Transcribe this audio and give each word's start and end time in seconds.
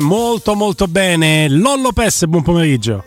Molto 0.00 0.54
molto 0.54 0.86
bene. 0.86 1.50
Lollo 1.50 1.92
Pes, 1.92 2.24
buon 2.24 2.42
pomeriggio. 2.42 3.04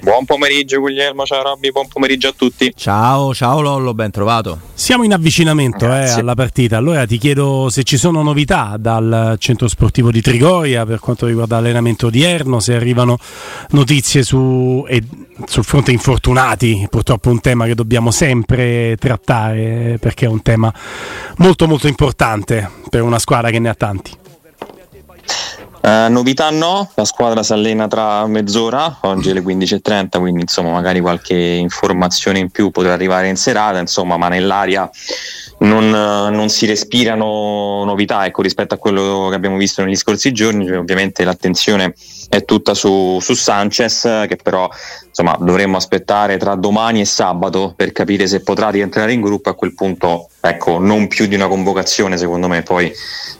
Buon 0.00 0.24
pomeriggio 0.24 0.78
Guglielmo, 0.78 1.24
ciao 1.24 1.42
Robby, 1.42 1.72
buon 1.72 1.88
pomeriggio 1.88 2.28
a 2.28 2.34
tutti. 2.36 2.72
Ciao, 2.76 3.34
ciao 3.34 3.60
Lollo, 3.60 3.92
ben 3.92 4.12
trovato. 4.12 4.60
Siamo 4.74 5.02
in 5.02 5.12
avvicinamento 5.12 5.86
eh, 5.86 6.08
alla 6.08 6.36
partita, 6.36 6.76
allora 6.76 7.04
ti 7.04 7.18
chiedo 7.18 7.68
se 7.68 7.82
ci 7.82 7.96
sono 7.96 8.22
novità 8.22 8.76
dal 8.78 9.34
centro 9.40 9.66
sportivo 9.66 10.12
di 10.12 10.20
Trigoria 10.20 10.86
per 10.86 11.00
quanto 11.00 11.26
riguarda 11.26 11.56
l'allenamento 11.56 12.06
odierno, 12.06 12.60
se 12.60 12.76
arrivano 12.76 13.18
notizie 13.70 14.22
su, 14.22 14.86
eh, 14.88 15.02
sul 15.46 15.64
fronte 15.64 15.90
infortunati, 15.90 16.86
purtroppo 16.88 17.28
un 17.28 17.40
tema 17.40 17.66
che 17.66 17.74
dobbiamo 17.74 18.12
sempre 18.12 18.96
trattare 19.00 19.96
perché 19.98 20.26
è 20.26 20.28
un 20.28 20.42
tema 20.42 20.72
molto 21.38 21.66
molto 21.66 21.88
importante 21.88 22.70
per 22.88 23.02
una 23.02 23.18
squadra 23.18 23.50
che 23.50 23.58
ne 23.58 23.68
ha 23.68 23.74
tanti. 23.74 24.24
Uh, 25.86 26.10
novità 26.10 26.50
no, 26.50 26.90
la 26.96 27.04
squadra 27.04 27.44
si 27.44 27.52
allena 27.52 27.86
tra 27.86 28.26
mezz'ora, 28.26 28.98
oggi 29.02 29.30
alle 29.30 29.40
15.30, 29.40 30.18
quindi 30.18 30.40
insomma 30.40 30.72
magari 30.72 30.98
qualche 30.98 31.36
informazione 31.36 32.40
in 32.40 32.50
più 32.50 32.72
potrà 32.72 32.92
arrivare 32.92 33.28
in 33.28 33.36
serata, 33.36 33.78
insomma, 33.78 34.16
ma 34.16 34.26
nell'aria 34.26 34.90
non, 35.58 35.88
non, 35.88 36.48
si 36.50 36.66
respirano 36.66 37.84
novità 37.84 38.26
ecco, 38.26 38.42
rispetto 38.42 38.74
a 38.74 38.78
quello 38.78 39.28
che 39.30 39.36
abbiamo 39.36 39.56
visto 39.56 39.82
negli 39.82 39.96
scorsi 39.96 40.32
giorni, 40.32 40.66
cioè, 40.66 40.76
ovviamente 40.76 41.24
l'attenzione 41.24 41.94
è 42.28 42.44
tutta 42.44 42.74
su, 42.74 43.18
su 43.20 43.34
Sanchez 43.34 44.26
che 44.28 44.36
però 44.42 44.68
insomma, 45.06 45.36
dovremmo 45.40 45.76
aspettare 45.76 46.36
tra 46.36 46.56
domani 46.56 47.00
e 47.00 47.06
sabato 47.06 47.72
per 47.74 47.92
capire 47.92 48.26
se 48.26 48.40
potrà 48.40 48.68
rientrare 48.68 49.12
in 49.12 49.20
gruppo. 49.20 49.48
A 49.48 49.54
quel 49.54 49.74
punto 49.74 50.28
ecco 50.40 50.78
non 50.78 51.08
più 51.08 51.26
di 51.26 51.34
una 51.34 51.48
convocazione 51.48 52.18
secondo 52.18 52.48
me 52.48 52.62
poi 52.62 52.92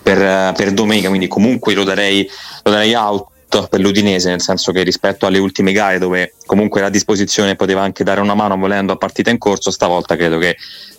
per, 0.02 0.54
per 0.54 0.72
domenica. 0.72 1.08
Quindi 1.08 1.28
comunque 1.28 1.74
lo 1.74 1.84
darei, 1.84 2.26
lo 2.62 2.70
darei 2.70 2.94
out 2.94 3.34
per 3.48 3.80
l'Udinese, 3.80 4.28
nel 4.30 4.40
senso 4.40 4.72
che 4.72 4.82
rispetto 4.82 5.26
alle 5.26 5.38
ultime 5.38 5.72
gare 5.72 5.98
dove 5.98 6.34
comunque 6.44 6.80
era 6.80 6.88
a 6.88 6.92
disposizione 6.92 7.56
poteva 7.56 7.82
anche 7.82 8.04
dare 8.04 8.20
una 8.20 8.34
mano 8.34 8.56
volendo 8.56 8.92
a 8.92 8.96
partita 8.96 9.30
in 9.30 9.38
corso, 9.38 9.70
stavolta 9.70 10.16
credo 10.16 10.38
che 10.38 10.56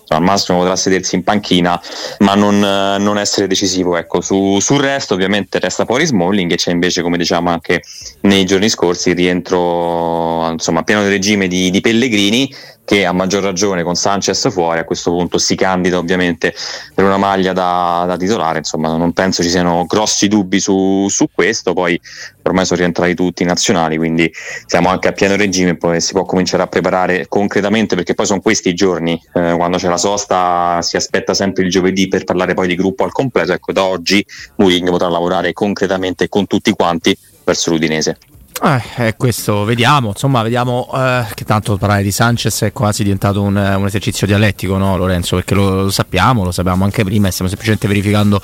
al 0.08 0.22
massimo 0.22 0.58
potrà 0.58 0.74
sedersi 0.76 1.16
in 1.16 1.22
panchina, 1.22 1.80
ma 2.18 2.34
non, 2.34 2.58
non 2.58 3.18
essere 3.18 3.46
decisivo. 3.46 3.96
Ecco. 3.96 4.20
Su, 4.20 4.58
sul 4.60 4.80
resto, 4.80 5.14
ovviamente, 5.14 5.58
resta 5.58 5.84
fuori 5.84 6.06
Smalling 6.06 6.50
e 6.52 6.56
c'è 6.56 6.70
invece, 6.70 7.02
come 7.02 7.18
diciamo 7.18 7.50
anche 7.50 7.82
nei 8.22 8.44
giorni 8.44 8.68
scorsi, 8.68 9.10
il 9.10 9.16
rientro 9.16 10.50
insomma, 10.50 10.82
pieno 10.82 11.06
regime 11.06 11.46
di, 11.46 11.70
di 11.70 11.80
Pellegrini 11.80 12.50
che 12.88 13.04
a 13.04 13.12
maggior 13.12 13.42
ragione 13.42 13.82
con 13.82 13.96
Sanchez 13.96 14.50
fuori 14.50 14.78
a 14.78 14.84
questo 14.84 15.10
punto 15.10 15.36
si 15.36 15.54
candida 15.56 15.98
ovviamente 15.98 16.54
per 16.94 17.04
una 17.04 17.18
maglia 17.18 17.52
da, 17.52 18.04
da 18.06 18.16
titolare 18.16 18.56
insomma 18.56 18.96
non 18.96 19.12
penso 19.12 19.42
ci 19.42 19.50
siano 19.50 19.84
grossi 19.84 20.26
dubbi 20.26 20.58
su, 20.58 21.06
su, 21.10 21.26
questo 21.30 21.74
poi 21.74 22.00
ormai 22.44 22.64
sono 22.64 22.78
rientrati 22.78 23.14
tutti 23.14 23.42
i 23.42 23.44
nazionali 23.44 23.98
quindi 23.98 24.32
siamo 24.64 24.88
anche 24.88 25.08
a 25.08 25.12
pieno 25.12 25.36
regime 25.36 25.76
poi 25.76 26.00
si 26.00 26.12
può 26.12 26.24
cominciare 26.24 26.62
a 26.62 26.66
preparare 26.66 27.26
concretamente 27.28 27.94
perché 27.94 28.14
poi 28.14 28.24
sono 28.24 28.40
questi 28.40 28.70
i 28.70 28.74
giorni 28.74 29.20
eh, 29.34 29.52
quando 29.54 29.76
c'è 29.76 29.90
la 29.90 29.98
sosta 29.98 30.80
si 30.80 30.96
aspetta 30.96 31.34
sempre 31.34 31.64
il 31.64 31.70
giovedì 31.70 32.08
per 32.08 32.24
parlare 32.24 32.54
poi 32.54 32.68
di 32.68 32.74
gruppo 32.74 33.04
al 33.04 33.12
completo 33.12 33.52
ecco 33.52 33.70
da 33.72 33.84
oggi 33.84 34.24
Mourinho 34.56 34.92
potrà 34.92 35.10
lavorare 35.10 35.52
concretamente 35.52 36.30
con 36.30 36.46
tutti 36.46 36.70
quanti 36.70 37.14
verso 37.44 37.68
l'Udinese 37.68 38.16
eh, 38.62 39.06
eh, 39.06 39.16
questo 39.16 39.64
vediamo, 39.64 40.08
insomma, 40.08 40.42
vediamo 40.42 40.88
eh, 40.92 41.24
che 41.34 41.44
tanto 41.44 41.76
parlare 41.76 42.02
di 42.02 42.10
Sanchez 42.10 42.62
è 42.62 42.72
quasi 42.72 43.02
diventato 43.02 43.40
un, 43.40 43.54
un 43.54 43.86
esercizio 43.86 44.26
dialettico, 44.26 44.76
no, 44.76 44.96
Lorenzo? 44.96 45.36
Perché 45.36 45.54
lo, 45.54 45.82
lo, 45.82 45.90
sappiamo, 45.90 46.42
lo 46.42 46.50
sapevamo 46.50 46.84
anche 46.84 47.04
prima 47.04 47.28
e 47.28 47.30
stiamo 47.30 47.48
semplicemente 47.48 47.86
verificando 47.86 48.40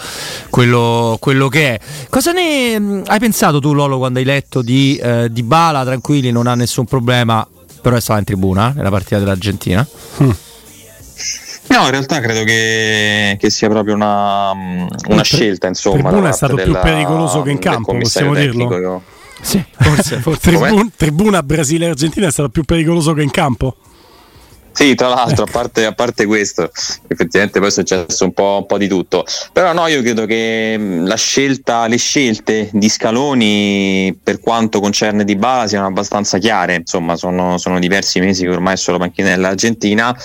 quello, 0.50 1.16
quello 1.20 1.48
che 1.48 1.74
è. 1.74 1.80
Cosa 2.08 2.32
ne 2.32 2.78
mh, 2.78 3.02
hai 3.06 3.18
pensato 3.18 3.60
tu, 3.60 3.72
Lolo, 3.72 3.98
quando 3.98 4.18
hai 4.20 4.24
letto 4.24 4.62
di, 4.62 4.96
eh, 4.96 5.28
di 5.30 5.42
Bala? 5.42 5.84
Tranquilli, 5.84 6.30
non 6.30 6.46
ha 6.46 6.54
nessun 6.54 6.84
problema, 6.84 7.46
però 7.80 7.96
è 7.96 8.00
stata 8.00 8.18
in 8.18 8.24
tribuna 8.24 8.72
nella 8.74 8.90
partita 8.90 9.18
dell'Argentina? 9.18 9.86
Mm. 10.22 10.30
No, 11.66 11.84
in 11.84 11.90
realtà 11.90 12.20
credo 12.20 12.44
che, 12.44 13.36
che 13.40 13.50
sia 13.50 13.68
proprio 13.68 13.94
una, 13.94 14.52
una 15.08 15.22
scelta. 15.22 15.66
Insomma, 15.66 16.10
tribuna 16.10 16.28
è 16.28 16.32
stato 16.32 16.54
della, 16.54 16.78
più 16.78 16.90
pericoloso 16.90 17.42
che 17.42 17.50
in 17.50 17.58
campo, 17.58 17.96
possiamo 17.96 18.34
dirlo. 18.34 18.68
Tecnico. 18.68 19.02
Sì, 19.44 19.62
forse, 19.78 20.20
forse. 20.20 20.40
Tribun- 20.40 20.90
tribuna 20.96 21.42
Brasile 21.42 21.86
Argentina 21.86 22.26
è 22.26 22.30
stato 22.30 22.48
più 22.48 22.64
pericoloso 22.64 23.12
che 23.12 23.22
in 23.22 23.30
campo. 23.30 23.76
Sì, 24.72 24.96
tra 24.96 25.06
l'altro, 25.06 25.44
ecco. 25.44 25.58
a, 25.58 25.60
parte, 25.62 25.84
a, 25.84 25.92
parte, 25.92 26.26
questo, 26.26 26.68
effettivamente 27.06 27.60
poi 27.60 27.68
è 27.68 27.70
successo 27.70 28.24
un 28.24 28.32
po', 28.32 28.56
un 28.60 28.66
po', 28.66 28.76
di 28.76 28.88
tutto. 28.88 29.24
Però 29.52 29.72
no, 29.72 29.86
io 29.86 30.00
credo 30.02 30.26
che 30.26 30.76
la 31.04 31.14
scelta, 31.14 31.86
le 31.86 31.96
scelte 31.96 32.70
di 32.72 32.88
Scaloni 32.88 34.18
per 34.20 34.40
quanto 34.40 34.80
concerne 34.80 35.22
Di 35.24 35.36
Bala 35.36 35.68
siano 35.68 35.86
abbastanza 35.86 36.38
chiare. 36.38 36.74
Insomma, 36.74 37.14
sono, 37.14 37.56
sono 37.58 37.78
diversi 37.78 38.18
mesi 38.18 38.42
che 38.42 38.50
ormai 38.50 38.74
è 38.74 38.76
solo 38.76 38.98
panchinella 38.98 39.48
Argentina. 39.48 40.16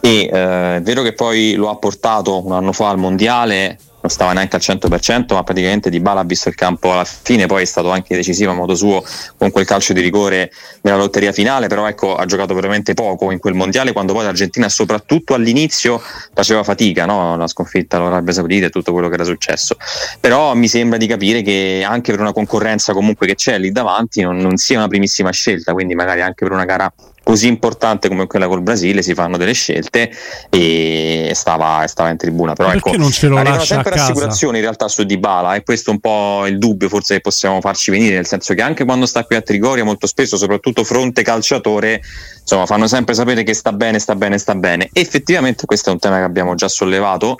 E 0.00 0.30
eh, 0.32 0.76
è 0.76 0.80
vero 0.82 1.02
che 1.02 1.12
poi 1.12 1.52
lo 1.52 1.68
ha 1.68 1.76
portato 1.76 2.46
un 2.46 2.52
anno 2.52 2.72
fa 2.72 2.88
al 2.88 2.98
mondiale, 2.98 3.78
non 4.02 4.10
stava 4.10 4.32
neanche 4.32 4.56
al 4.56 4.62
100%, 4.62 5.32
ma 5.32 5.42
praticamente 5.42 5.88
Di 5.88 6.00
Bala 6.00 6.20
ha 6.20 6.24
visto 6.24 6.48
il 6.48 6.54
campo 6.54 6.92
alla 6.92 7.04
fine, 7.04 7.46
poi 7.46 7.62
è 7.62 7.64
stato 7.64 7.90
anche 7.90 8.14
decisivo 8.14 8.50
a 8.50 8.54
modo 8.54 8.74
suo 8.74 9.02
con 9.38 9.50
quel 9.50 9.64
calcio 9.64 9.92
di 9.92 10.00
rigore 10.00 10.52
nella 10.82 10.96
lotteria 10.96 11.32
finale, 11.32 11.68
però 11.68 11.86
ecco 11.86 12.16
ha 12.16 12.26
giocato 12.26 12.52
veramente 12.54 12.94
poco 12.94 13.30
in 13.30 13.38
quel 13.38 13.54
mondiale 13.54 13.92
quando 13.92 14.12
poi 14.12 14.24
l'Argentina 14.24 14.68
soprattutto 14.68 15.34
all'inizio 15.34 16.00
faceva 16.34 16.62
fatica, 16.64 17.06
no? 17.06 17.36
la 17.36 17.46
sconfitta 17.46 17.96
all'Arabia 17.96 18.32
Saudita 18.32 18.66
e 18.66 18.70
tutto 18.70 18.92
quello 18.92 19.08
che 19.08 19.14
era 19.14 19.24
successo. 19.24 19.76
Però 20.20 20.54
mi 20.54 20.68
sembra 20.68 20.98
di 20.98 21.06
capire 21.06 21.42
che 21.42 21.84
anche 21.86 22.10
per 22.10 22.20
una 22.20 22.32
concorrenza 22.32 22.92
comunque 22.92 23.26
che 23.26 23.36
c'è 23.36 23.58
lì 23.58 23.70
davanti 23.70 24.20
non, 24.20 24.36
non 24.36 24.56
sia 24.56 24.78
una 24.78 24.88
primissima 24.88 25.30
scelta, 25.30 25.72
quindi 25.72 25.94
magari 25.94 26.22
anche 26.22 26.44
per 26.44 26.52
una 26.52 26.64
gara 26.64 26.92
così 27.22 27.46
importante 27.46 28.08
come 28.08 28.26
quella 28.26 28.48
col 28.48 28.62
Brasile 28.62 29.02
si 29.02 29.14
fanno 29.14 29.36
delle 29.36 29.52
scelte 29.52 30.10
e 30.50 31.30
stava, 31.34 31.84
stava 31.86 32.10
in 32.10 32.16
tribuna 32.16 32.54
però 32.54 32.72
ecco, 32.72 32.96
non 32.96 33.10
ce 33.10 33.28
lo 33.28 33.36
arrivano 33.36 33.64
sempre 33.64 33.90
rassicurazioni 33.90 34.56
in 34.56 34.62
realtà 34.62 34.88
su 34.88 35.04
Dybala 35.04 35.54
e 35.54 35.62
questo 35.62 35.90
è 35.90 35.92
un 35.94 36.00
po' 36.00 36.46
il 36.46 36.58
dubbio 36.58 36.88
forse 36.88 37.14
che 37.14 37.20
possiamo 37.20 37.60
farci 37.60 37.90
venire 37.90 38.16
nel 38.16 38.26
senso 38.26 38.54
che 38.54 38.62
anche 38.62 38.84
quando 38.84 39.06
sta 39.06 39.24
qui 39.24 39.36
a 39.36 39.40
Trigoria 39.40 39.84
molto 39.84 40.06
spesso 40.06 40.36
soprattutto 40.36 40.84
fronte 40.84 41.22
calciatore 41.22 42.02
insomma 42.40 42.66
fanno 42.66 42.86
sempre 42.86 43.14
sapere 43.14 43.42
che 43.42 43.54
sta 43.54 43.72
bene 43.72 43.98
sta 43.98 44.14
bene 44.14 44.38
sta 44.38 44.54
bene. 44.54 44.88
Effettivamente 44.92 45.64
questo 45.66 45.90
è 45.90 45.92
un 45.92 45.98
tema 45.98 46.18
che 46.18 46.24
abbiamo 46.24 46.54
già 46.54 46.68
sollevato. 46.68 47.36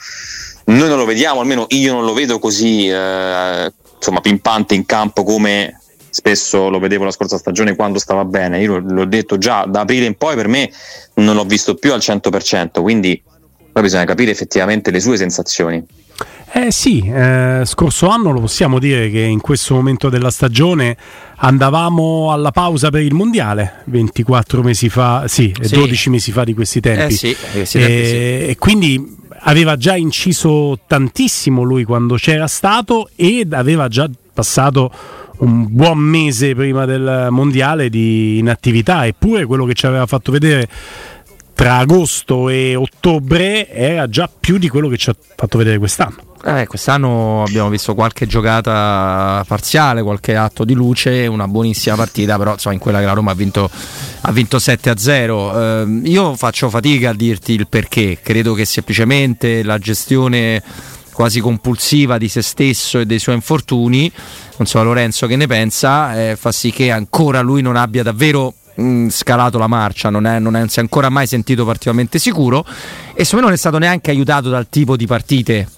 Noi 0.65 0.89
non 0.89 0.97
lo 0.97 1.05
vediamo 1.05 1.41
almeno 1.41 1.67
io 1.71 1.93
non 1.93 2.05
lo 2.05 2.13
vedo 2.13 2.39
così 2.39 2.89
eh, 2.89 3.73
insomma 3.97 4.21
pimpante 4.21 4.75
in 4.75 4.87
campo 4.87 5.25
come 5.25 5.81
spesso 6.13 6.69
lo 6.69 6.79
vedevo 6.79 7.05
la 7.05 7.11
scorsa 7.11 7.39
stagione 7.39 7.75
quando 7.75 7.99
stava 7.99 8.25
bene, 8.27 8.61
io 8.61 8.79
l'ho 8.79 9.07
detto 9.07 9.39
già 9.39 9.65
da 9.67 9.81
aprile 9.81 10.05
in 10.05 10.17
poi 10.17 10.37
per 10.37 10.47
me 10.47 10.71
non 11.15 11.35
l'ho 11.35 11.45
visto 11.45 11.75
più 11.75 11.93
al 11.93 12.01
100%, 12.01 12.83
quindi 12.83 13.21
poi 13.73 13.83
bisogna 13.83 14.05
capire 14.05 14.31
effettivamente 14.31 14.91
le 14.91 15.01
sue 15.01 15.17
sensazioni. 15.17 15.83
Eh 16.55 16.71
sì, 16.71 17.01
eh, 17.01 17.63
scorso 17.65 18.09
anno 18.09 18.31
lo 18.31 18.41
possiamo 18.41 18.79
dire 18.79 19.09
che 19.09 19.21
in 19.21 19.41
questo 19.41 19.75
momento 19.75 20.11
della 20.11 20.31
stagione 20.31 20.95
andavamo 21.37 22.31
alla 22.31 22.51
pausa 22.51 22.91
per 22.91 23.01
il 23.01 23.15
mondiale 23.15 23.81
24 23.87 24.63
mesi 24.63 24.91
fa, 24.91 25.25
sì, 25.29 25.51
sì. 25.59 25.75
12 25.75 26.11
mesi 26.11 26.31
fa 26.31 26.45
di 26.45 26.53
questi 26.53 26.83
tempi. 26.83 27.15
Eh 27.15 27.17
sì, 27.17 27.37
questi 27.53 27.79
tempi 27.79 27.93
e, 27.93 28.05
sì. 28.05 28.15
e 28.51 28.57
quindi 28.59 29.17
aveva 29.45 29.79
già 29.79 29.97
inciso 29.97 30.79
tantissimo 30.87 31.63
lui 31.63 31.85
quando 31.85 32.17
c'era 32.17 32.47
stato 32.47 33.09
ed 33.17 33.55
aveva 33.55 33.89
già 33.89 34.11
passato 34.35 34.93
un 35.43 35.67
buon 35.69 35.99
mese 35.99 36.55
prima 36.55 36.85
del 36.85 37.29
mondiale 37.31 37.89
di 37.91 38.39
inattività, 38.39 39.07
eppure 39.07 39.45
quello 39.45 39.65
che 39.65 39.75
ci 39.75 39.87
aveva 39.87 40.07
fatto 40.07 40.33
vedere 40.33 40.69
tra 41.55 41.77
agosto 41.77 42.49
e 42.49 42.75
ottobre 42.75 43.69
era 43.69 44.09
già 44.09 44.29
più 44.29 44.59
di 44.59 44.69
quello 44.69 44.89
che 44.89 44.97
ci 44.97 45.11
ha 45.11 45.17
fatto 45.37 45.59
vedere 45.59 45.79
quest'anno. 45.79 46.31
Eh, 46.45 46.67
quest'anno 46.67 47.45
abbiamo 47.45 47.69
visto 47.69 47.95
qualche 47.95 48.27
giocata 48.27 49.45
parziale, 49.47 50.03
qualche 50.03 50.35
atto 50.35 50.65
di 50.65 50.75
luce, 50.75 51.27
una 51.27 51.47
buonissima 51.47 51.95
partita, 51.95 52.37
però 52.37 52.53
insomma, 52.53 52.75
in 52.75 52.81
quella 52.81 52.99
che 52.99 53.05
la 53.05 53.13
Roma 53.13 53.31
ha 53.31 53.35
vinto, 53.35 53.71
ha 54.23 54.33
vinto 54.33 54.59
7 54.59 54.91
a 54.91 54.97
0. 54.97 55.61
Eh, 55.61 56.01
io 56.05 56.35
faccio 56.35 56.69
fatica 56.69 57.11
a 57.11 57.15
dirti 57.15 57.53
il 57.53 57.69
perché, 57.69 58.19
credo 58.21 58.55
che 58.55 58.65
semplicemente 58.65 59.63
la 59.63 59.79
gestione 59.79 60.61
quasi 61.23 61.39
compulsiva 61.39 62.19
di 62.19 62.27
se 62.27 62.43
stesso 62.43 62.99
e 62.99 63.07
dei 63.07 63.21
suoi 63.21 63.37
infortuni, 63.37 64.11
non 64.57 64.67
so 64.67 64.83
Lorenzo 64.83 65.29
che 65.29 65.37
ne 65.37 65.47
pensa, 65.47 66.31
eh, 66.31 66.35
fa 66.35 66.51
sì 66.51 66.73
che 66.73 66.91
ancora 66.91 67.41
lui 67.43 67.63
non 67.63 67.77
abbia 67.77 68.03
davvero 68.03 68.55
mh, 68.75 68.83
mm, 68.83 69.09
scalato 69.09 69.57
la 69.57 69.69
marcia, 69.69 70.11
non, 70.11 70.27
è, 70.27 70.41
non, 70.41 70.57
è, 70.57 70.59
non, 70.59 70.69
si 70.69 70.81
è 70.81 70.83
ancora 70.83 71.11
mai 71.11 71.29
sentito 71.29 71.65
particolarmente 71.65 72.19
sicuro 72.19 72.67
e 73.15 73.23
secondo 73.23 73.37
me 73.37 73.43
non 73.43 73.53
è 73.53 73.57
stato 73.57 73.79
neanche 73.79 74.11
aiutato 74.11 74.49
dal 74.51 74.67
tipo 74.69 74.97
di 74.97 75.07
partite 75.07 75.69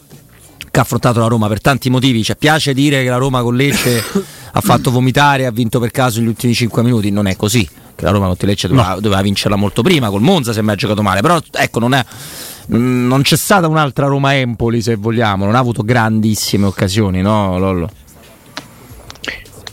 che 0.70 0.80
ha 0.80 0.82
affrontato 0.82 1.20
la 1.20 1.26
Roma 1.26 1.46
per 1.46 1.60
tanti 1.60 1.90
motivi. 1.90 2.24
Cioè, 2.24 2.36
piace 2.36 2.72
dire 2.72 3.02
che 3.02 3.10
la 3.10 3.18
Roma 3.18 3.42
con 3.42 3.54
Lecce 3.54 4.02
ha 4.50 4.60
fatto 4.62 4.90
vomitare 4.90 5.44
ha 5.44 5.50
vinto 5.50 5.78
per 5.78 5.90
caso 5.90 6.20
negli 6.20 6.28
ultimi 6.28 6.54
5 6.54 6.82
minuti. 6.82 7.10
Non 7.10 7.26
è 7.26 7.36
così. 7.36 7.68
Che 7.94 8.04
la 8.04 8.10
Roma 8.10 8.26
con 8.26 8.36
Lecce 8.40 8.66
doveva, 8.66 8.94
no. 8.94 9.00
doveva 9.00 9.20
vincerla 9.20 9.56
molto 9.56 9.82
prima. 9.82 10.08
Col 10.08 10.22
Monza 10.22 10.54
se 10.54 10.62
mai 10.62 10.74
ha 10.74 10.76
giocato 10.78 11.02
male. 11.02 11.20
Però 11.20 11.38
ecco, 11.52 11.78
non, 11.78 11.94
è, 11.94 12.04
non 12.68 13.22
c'è 13.22 13.36
stata 13.36 13.68
un'altra 13.68 14.06
Roma-Empoli 14.06 14.80
se 14.82 14.96
vogliamo. 14.96 15.44
Non 15.44 15.54
ha 15.54 15.58
avuto 15.58 15.82
grandissime 15.82 16.66
occasioni, 16.66 17.20
no, 17.20 17.58
Lollo? 17.58 17.90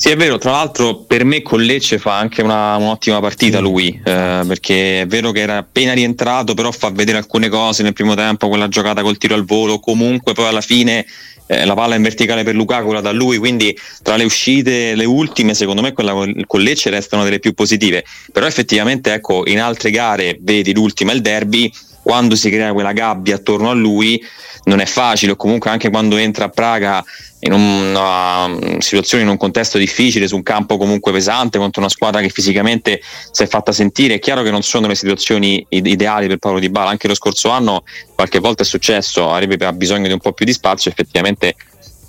Sì, 0.01 0.09
è 0.09 0.15
vero, 0.15 0.39
tra 0.39 0.49
l'altro 0.49 1.03
per 1.03 1.23
me 1.23 1.43
con 1.43 1.61
Lecce 1.61 1.99
fa 1.99 2.17
anche 2.17 2.41
una, 2.41 2.75
un'ottima 2.75 3.19
partita 3.19 3.59
lui, 3.59 3.89
eh, 4.03 4.41
perché 4.47 5.01
è 5.01 5.05
vero 5.05 5.29
che 5.29 5.41
era 5.41 5.57
appena 5.57 5.93
rientrato, 5.93 6.55
però 6.55 6.71
fa 6.71 6.89
vedere 6.89 7.19
alcune 7.19 7.49
cose 7.49 7.83
nel 7.83 7.93
primo 7.93 8.15
tempo, 8.15 8.47
quella 8.47 8.67
giocata 8.67 9.03
col 9.03 9.19
tiro 9.19 9.35
al 9.35 9.45
volo, 9.45 9.77
comunque 9.77 10.33
poi 10.33 10.47
alla 10.47 10.61
fine 10.61 11.05
eh, 11.45 11.65
la 11.65 11.75
palla 11.75 11.93
in 11.93 12.01
verticale 12.01 12.43
per 12.43 12.55
Lukaku 12.55 12.91
la 12.93 13.01
da 13.01 13.11
lui, 13.11 13.37
quindi 13.37 13.77
tra 14.01 14.15
le 14.15 14.23
uscite, 14.23 14.95
le 14.95 15.05
ultime, 15.05 15.53
secondo 15.53 15.83
me 15.83 15.93
quella 15.93 16.13
con 16.47 16.61
Lecce 16.61 16.89
restano 16.89 17.23
delle 17.23 17.37
più 17.37 17.53
positive, 17.53 18.03
però 18.31 18.47
effettivamente 18.47 19.13
ecco, 19.13 19.47
in 19.47 19.59
altre 19.61 19.91
gare, 19.91 20.35
vedi 20.41 20.73
l'ultima 20.73 21.11
il 21.11 21.21
derby, 21.21 21.71
quando 22.03 22.35
si 22.35 22.49
crea 22.49 22.73
quella 22.73 22.93
gabbia 22.93 23.35
attorno 23.35 23.69
a 23.69 23.73
lui 23.73 24.21
non 24.63 24.79
è 24.79 24.85
facile 24.85 25.31
o 25.31 25.35
comunque 25.35 25.69
anche 25.69 25.89
quando 25.89 26.17
entra 26.17 26.45
a 26.45 26.49
Praga 26.49 27.03
in 27.43 27.53
una 27.53 28.55
situazione, 28.79 29.23
in 29.23 29.29
un 29.29 29.37
contesto 29.37 29.79
difficile, 29.79 30.27
su 30.27 30.35
un 30.35 30.43
campo 30.43 30.77
comunque 30.77 31.11
pesante, 31.11 31.57
contro 31.57 31.81
una 31.81 31.89
squadra 31.89 32.21
che 32.21 32.29
fisicamente 32.29 33.01
si 33.31 33.43
è 33.43 33.47
fatta 33.47 33.71
sentire. 33.71 34.15
È 34.15 34.19
chiaro 34.19 34.43
che 34.43 34.51
non 34.51 34.61
sono 34.61 34.87
le 34.87 34.93
situazioni 34.93 35.65
ideali 35.69 36.27
per 36.27 36.37
Paolo 36.37 36.59
Di 36.59 36.69
Bala, 36.69 36.91
anche 36.91 37.07
lo 37.07 37.15
scorso 37.15 37.49
anno 37.49 37.83
qualche 38.13 38.39
volta 38.39 38.61
è 38.61 38.65
successo, 38.65 39.31
avrebbe 39.33 39.57
bisogno 39.73 40.05
di 40.05 40.13
un 40.13 40.19
po' 40.19 40.33
più 40.33 40.45
di 40.45 40.53
spazio, 40.53 40.91
effettivamente 40.91 41.55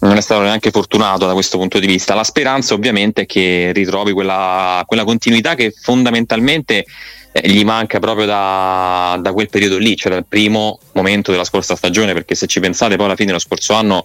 non 0.00 0.16
è 0.16 0.20
stato 0.20 0.42
neanche 0.42 0.70
fortunato 0.70 1.26
da 1.26 1.32
questo 1.32 1.56
punto 1.56 1.78
di 1.78 1.86
vista. 1.86 2.14
La 2.14 2.24
speranza 2.24 2.74
ovviamente 2.74 3.22
è 3.22 3.26
che 3.26 3.70
ritrovi 3.72 4.12
quella, 4.12 4.82
quella 4.86 5.04
continuità 5.04 5.54
che 5.54 5.72
fondamentalmente 5.80 6.84
eh, 7.32 7.49
gli 7.49 7.64
manca 7.64 7.99
proprio 7.99 8.26
da, 8.26 9.19
da, 9.20 9.32
quel 9.32 9.49
periodo 9.49 9.79
lì, 9.79 9.96
cioè 9.96 10.12
dal 10.12 10.26
primo 10.26 10.79
momento 10.93 11.31
della 11.31 11.44
scorsa 11.44 11.75
stagione, 11.75 12.12
perché 12.12 12.34
se 12.34 12.46
ci 12.46 12.61
pensate 12.61 12.96
poi 12.96 13.06
alla 13.06 13.14
fine 13.14 13.29
dello 13.29 13.40
scorso 13.40 13.73
anno 13.75 14.05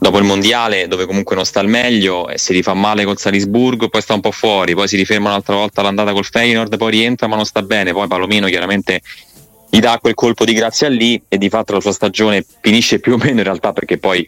dopo 0.00 0.18
il 0.18 0.24
mondiale 0.24 0.86
dove 0.86 1.06
comunque 1.06 1.34
non 1.34 1.44
sta 1.44 1.58
al 1.58 1.66
meglio 1.66 2.28
e 2.28 2.38
si 2.38 2.52
rifà 2.52 2.72
male 2.72 3.04
col 3.04 3.18
Salisburgo 3.18 3.88
poi 3.88 4.00
sta 4.00 4.14
un 4.14 4.20
po' 4.20 4.30
fuori 4.30 4.72
poi 4.74 4.86
si 4.86 4.94
riferma 4.94 5.30
un'altra 5.30 5.56
volta 5.56 5.80
all'andata 5.80 6.12
col 6.12 6.24
Feyenoord 6.24 6.76
poi 6.76 6.90
rientra 6.92 7.26
ma 7.26 7.34
non 7.34 7.44
sta 7.44 7.62
bene. 7.62 7.92
Poi 7.92 8.06
Palomino 8.06 8.46
chiaramente 8.46 9.00
gli 9.70 9.80
dà 9.80 9.98
quel 10.00 10.14
colpo 10.14 10.44
di 10.44 10.54
grazia 10.54 10.88
lì 10.88 11.20
e 11.28 11.36
di 11.36 11.48
fatto 11.48 11.72
la 11.72 11.80
sua 11.80 11.92
stagione 11.92 12.44
finisce 12.60 13.00
più 13.00 13.14
o 13.14 13.16
meno 13.16 13.38
in 13.38 13.44
realtà 13.44 13.72
perché 13.72 13.98
poi 13.98 14.26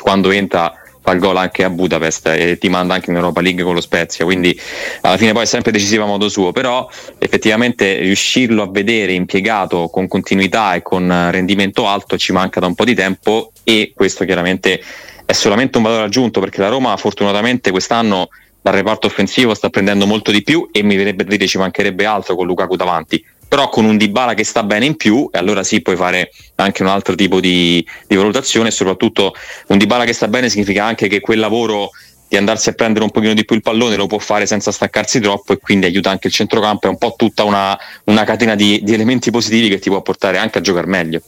quando 0.00 0.30
entra 0.30 0.81
fa 1.02 1.12
il 1.12 1.18
gol 1.18 1.36
anche 1.36 1.64
a 1.64 1.70
Budapest 1.70 2.28
e 2.28 2.58
ti 2.58 2.68
manda 2.68 2.94
anche 2.94 3.10
in 3.10 3.16
Europa 3.16 3.40
League 3.40 3.62
con 3.62 3.74
lo 3.74 3.80
Spezia 3.80 4.24
quindi 4.24 4.58
alla 5.00 5.16
fine 5.16 5.32
poi 5.32 5.42
è 5.42 5.46
sempre 5.46 5.72
decisiva 5.72 6.04
a 6.04 6.06
modo 6.06 6.28
suo 6.28 6.52
però 6.52 6.88
effettivamente 7.18 7.98
riuscirlo 7.98 8.62
a 8.62 8.70
vedere 8.70 9.12
impiegato 9.12 9.88
con 9.88 10.06
continuità 10.06 10.74
e 10.74 10.82
con 10.82 11.30
rendimento 11.30 11.88
alto 11.88 12.16
ci 12.16 12.32
manca 12.32 12.60
da 12.60 12.66
un 12.66 12.74
po' 12.74 12.84
di 12.84 12.94
tempo 12.94 13.52
e 13.64 13.92
questo 13.94 14.24
chiaramente 14.24 14.80
è 15.24 15.32
solamente 15.32 15.78
un 15.78 15.84
valore 15.84 16.04
aggiunto 16.04 16.40
perché 16.40 16.60
la 16.60 16.68
Roma 16.68 16.96
fortunatamente 16.96 17.70
quest'anno 17.70 18.28
dal 18.60 18.74
reparto 18.74 19.08
offensivo 19.08 19.54
sta 19.54 19.70
prendendo 19.70 20.06
molto 20.06 20.30
di 20.30 20.42
più 20.42 20.68
e 20.70 20.82
mi 20.82 20.94
verrebbe 20.94 21.24
a 21.24 21.26
dire 21.26 21.48
ci 21.48 21.58
mancherebbe 21.58 22.06
altro 22.06 22.36
con 22.36 22.46
Lukaku 22.46 22.76
davanti 22.76 23.24
però 23.52 23.68
con 23.68 23.84
un 23.84 23.98
Dybala 23.98 24.32
che 24.32 24.44
sta 24.44 24.62
bene 24.62 24.86
in 24.86 24.96
più 24.96 25.28
e 25.30 25.36
allora 25.36 25.62
sì 25.62 25.82
puoi 25.82 25.94
fare 25.94 26.30
anche 26.54 26.82
un 26.82 26.88
altro 26.88 27.14
tipo 27.14 27.38
di, 27.38 27.86
di 28.06 28.16
valutazione 28.16 28.68
e 28.68 28.70
soprattutto 28.70 29.34
un 29.66 29.76
Dybala 29.76 30.04
che 30.04 30.14
sta 30.14 30.26
bene 30.26 30.48
significa 30.48 30.86
anche 30.86 31.06
che 31.06 31.20
quel 31.20 31.38
lavoro 31.38 31.90
di 32.28 32.38
andarsi 32.38 32.70
a 32.70 32.72
prendere 32.72 33.04
un 33.04 33.10
pochino 33.10 33.34
di 33.34 33.44
più 33.44 33.54
il 33.54 33.60
pallone 33.60 33.96
lo 33.96 34.06
può 34.06 34.16
fare 34.16 34.46
senza 34.46 34.72
staccarsi 34.72 35.20
troppo 35.20 35.52
e 35.52 35.58
quindi 35.58 35.84
aiuta 35.84 36.08
anche 36.08 36.28
il 36.28 36.32
centrocampo 36.32 36.86
è 36.86 36.88
un 36.88 36.96
po' 36.96 37.12
tutta 37.14 37.44
una, 37.44 37.78
una 38.04 38.24
catena 38.24 38.54
di, 38.54 38.80
di 38.82 38.94
elementi 38.94 39.30
positivi 39.30 39.68
che 39.68 39.78
ti 39.78 39.90
può 39.90 40.00
portare 40.00 40.38
anche 40.38 40.56
a 40.56 40.60
giocare 40.62 40.86
meglio. 40.86 41.20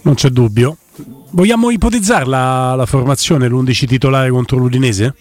Non 0.00 0.14
c'è 0.14 0.30
dubbio. 0.30 0.78
Vogliamo 1.32 1.68
ipotizzare 1.70 2.24
la, 2.24 2.74
la 2.74 2.86
formazione, 2.86 3.48
l'11 3.48 3.86
titolare 3.86 4.30
contro 4.30 4.56
l'Udinese? 4.56 5.14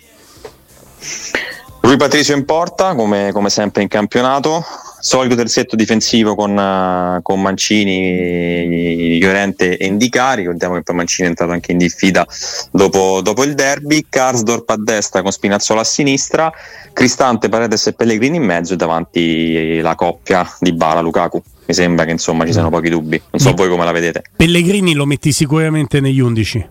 Rui 1.81 1.97
Patricio 1.97 2.31
in 2.31 2.45
porta, 2.45 2.95
come, 2.95 3.31
come 3.33 3.49
sempre 3.49 3.81
in 3.81 3.89
campionato, 3.89 4.63
solito 4.99 5.35
terzetto 5.35 5.75
difensivo 5.75 6.35
con, 6.35 6.55
uh, 6.55 7.21
con 7.21 7.41
Mancini, 7.41 9.19
Llorente 9.19 9.77
e 9.77 9.85
Indicari. 9.85 10.41
Ricordiamo 10.41 10.75
che 10.75 10.83
poi 10.83 10.95
Mancini 10.95 11.27
è 11.27 11.29
entrato 11.29 11.51
anche 11.51 11.71
in 11.71 11.77
diffida 11.77 12.25
dopo, 12.71 13.21
dopo 13.21 13.43
il 13.43 13.55
derby. 13.55 14.05
Karsdorp 14.09 14.69
a 14.69 14.77
destra 14.77 15.21
con 15.21 15.31
Spinazzola 15.31 15.81
a 15.81 15.83
sinistra, 15.83 16.51
Cristante, 16.93 17.49
Paredes 17.49 17.87
e 17.87 17.93
Pellegrini 17.93 18.37
in 18.37 18.43
mezzo 18.43 18.73
e 18.73 18.77
davanti 18.77 19.79
la 19.81 19.95
coppia 19.95 20.49
di 20.59 20.73
Bala 20.73 21.01
Lukaku. 21.01 21.41
Mi 21.65 21.73
sembra 21.73 22.05
che 22.05 22.11
insomma 22.11 22.45
ci 22.45 22.51
siano 22.51 22.69
pochi 22.69 22.89
dubbi. 22.89 23.21
Non 23.29 23.39
so 23.39 23.53
voi 23.53 23.69
come 23.69 23.85
la 23.85 23.91
vedete. 23.91 24.23
Pellegrini 24.35 24.93
lo 24.93 25.05
metti 25.05 25.31
sicuramente 25.31 25.99
negli 25.99 26.19
11. 26.19 26.67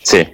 Sì, 0.00 0.26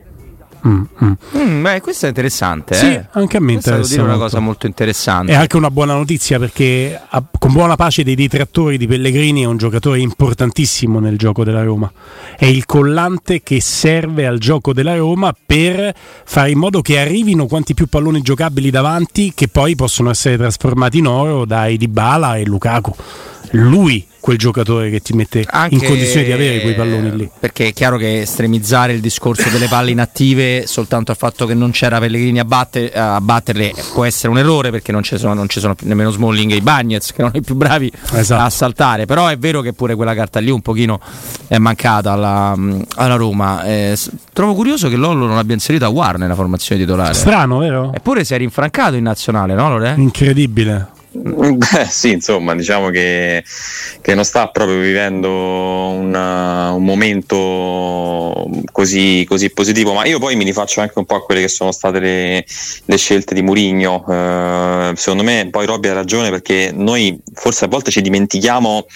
Mm, 0.67 0.83
mm. 1.05 1.12
Mm, 1.37 1.62
beh, 1.62 1.81
questo 1.81 2.07
è 2.07 2.09
interessante. 2.09 2.75
Sì, 2.75 2.87
eh? 2.87 3.07
anche 3.12 3.37
a 3.37 3.41
me 3.41 3.53
interessa. 3.53 3.89
Dire 3.89 4.02
una 4.02 4.17
cosa 4.17 4.38
molto 4.40 4.67
interessante. 4.67 5.33
È 5.33 5.35
anche 5.35 5.57
una 5.57 5.71
buona 5.71 5.95
notizia 5.95 6.38
perché, 6.38 7.00
a, 7.09 7.25
con 7.38 7.52
buona 7.52 7.76
pace 7.76 8.02
dei 8.02 8.14
detrattori 8.14 8.76
di 8.76 8.87
Pellegrini, 8.87 9.43
è 9.43 9.47
un 9.47 9.57
giocatore 9.57 10.00
importantissimo 10.00 10.99
nel 10.99 11.17
gioco 11.17 11.45
della 11.45 11.62
Roma. 11.62 11.90
È 12.37 12.45
il 12.45 12.67
collante 12.67 13.43
che 13.43 13.61
serve 13.61 14.26
al 14.26 14.38
gioco 14.38 14.73
della 14.73 14.97
Roma 14.97 15.35
per 15.45 15.95
fare 16.25 16.50
in 16.50 16.59
modo 16.59 16.83
che 16.83 16.99
arrivino 16.99 17.47
quanti 17.47 17.75
più 17.75 17.87
palloni 17.87 18.21
giocabili 18.21 18.71
davanti, 18.71 19.33
che 19.35 19.49
poi 19.49 19.75
possono 19.75 20.11
essere 20.11 20.37
trasformati 20.37 20.99
in 20.99 21.07
oro 21.07 21.45
dai 21.45 21.76
Dybala 21.76 22.37
e 22.37 22.45
Lukaku. 22.45 22.95
Lui 23.52 24.06
quel 24.20 24.37
giocatore 24.37 24.90
che 24.90 25.00
ti 25.00 25.14
mette 25.14 25.44
Anche 25.49 25.75
in 25.75 25.85
condizione 25.85 26.26
di 26.26 26.32
avere 26.32 26.61
quei 26.61 26.75
palloni 26.75 27.16
lì. 27.16 27.30
Perché 27.40 27.68
è 27.68 27.73
chiaro 27.73 27.97
che 27.97 28.20
estremizzare 28.20 28.92
il 28.92 29.00
discorso 29.00 29.49
delle 29.49 29.66
palle 29.66 29.90
inattive 29.90 30.66
soltanto 30.66 31.11
al 31.11 31.16
fatto 31.16 31.47
che 31.47 31.54
non 31.54 31.70
c'era 31.70 31.99
Pellegrini 31.99 32.38
a, 32.38 32.44
batter, 32.44 32.97
a 32.97 33.20
batterle 33.20 33.73
può 33.94 34.04
essere 34.04 34.28
un 34.28 34.38
errore 34.38 34.70
perché 34.70 34.92
non 34.92 35.02
ci 35.02 35.16
sono, 35.18 35.35
non 35.35 35.49
ci 35.49 35.59
sono 35.59 35.75
nemmeno 35.80 36.11
Smalling 36.11 36.52
e 36.52 36.56
i 36.56 36.61
Bagnets 36.61 37.12
che 37.12 37.23
erano 37.23 37.37
i 37.37 37.42
più 37.42 37.54
bravi 37.54 37.90
esatto. 38.12 38.44
a 38.44 38.50
saltare. 38.50 39.06
Però 39.06 39.26
è 39.26 39.38
vero 39.38 39.62
che 39.62 39.73
pure 39.73 39.94
quella 39.94 40.14
carta 40.14 40.38
lì 40.38 40.50
un 40.50 40.61
pochino 40.61 41.00
è 41.49 41.59
mancata 41.59 42.12
alla, 42.12 42.56
alla 42.97 43.16
Roma. 43.16 43.64
Eh, 43.64 43.99
trovo 44.32 44.54
curioso 44.54 44.88
che 44.88 44.97
Lollo 44.97 45.26
non 45.26 45.38
abbia 45.38 45.54
inserito 45.54 45.87
a 45.87 45.88
War 45.88 46.18
nella 46.18 46.35
formazione 46.35 46.80
titolare. 46.80 47.14
Strano, 47.14 47.59
vero? 47.59 47.92
Eppure 47.94 48.25
si 48.25 48.35
è 48.35 48.37
rinfrancato 48.37 48.97
in 48.97 49.02
nazionale, 49.02 49.54
no 49.54 49.68
Lore? 49.70 49.94
Incredibile. 49.97 50.99
Beh, 51.12 51.87
sì, 51.88 52.12
insomma, 52.12 52.55
diciamo 52.55 52.90
che, 52.90 53.43
che 54.00 54.14
non 54.14 54.25
sta 54.25 54.49
proprio 54.49 54.79
vivendo 54.79 55.29
una, 55.29 56.71
un 56.71 56.85
momento 56.85 58.49
così, 58.71 59.25
così, 59.26 59.50
positivo, 59.50 59.93
ma 59.93 60.07
io 60.07 60.21
poi 60.21 60.37
mi 60.37 60.45
rifaccio 60.45 60.81
anche 60.81 60.99
un 60.99 61.07
po' 61.07 61.17
a 61.17 61.25
quelle 61.25 61.40
che 61.40 61.49
sono 61.49 61.73
state 61.73 61.99
le, 61.99 62.45
le 62.85 62.97
scelte 62.97 63.35
di 63.35 63.43
Murigno. 63.43 64.05
Eh, 64.09 64.93
secondo 64.95 65.25
me, 65.25 65.49
poi 65.50 65.67
Robby 65.67 65.88
ha 65.88 65.95
ragione 65.95 66.31
perché 66.31 66.71
noi 66.73 67.19
forse 67.35 67.64
a 67.64 67.69
volte 67.69 67.90
ci 67.90 68.02
dimentichiamo 68.02 68.87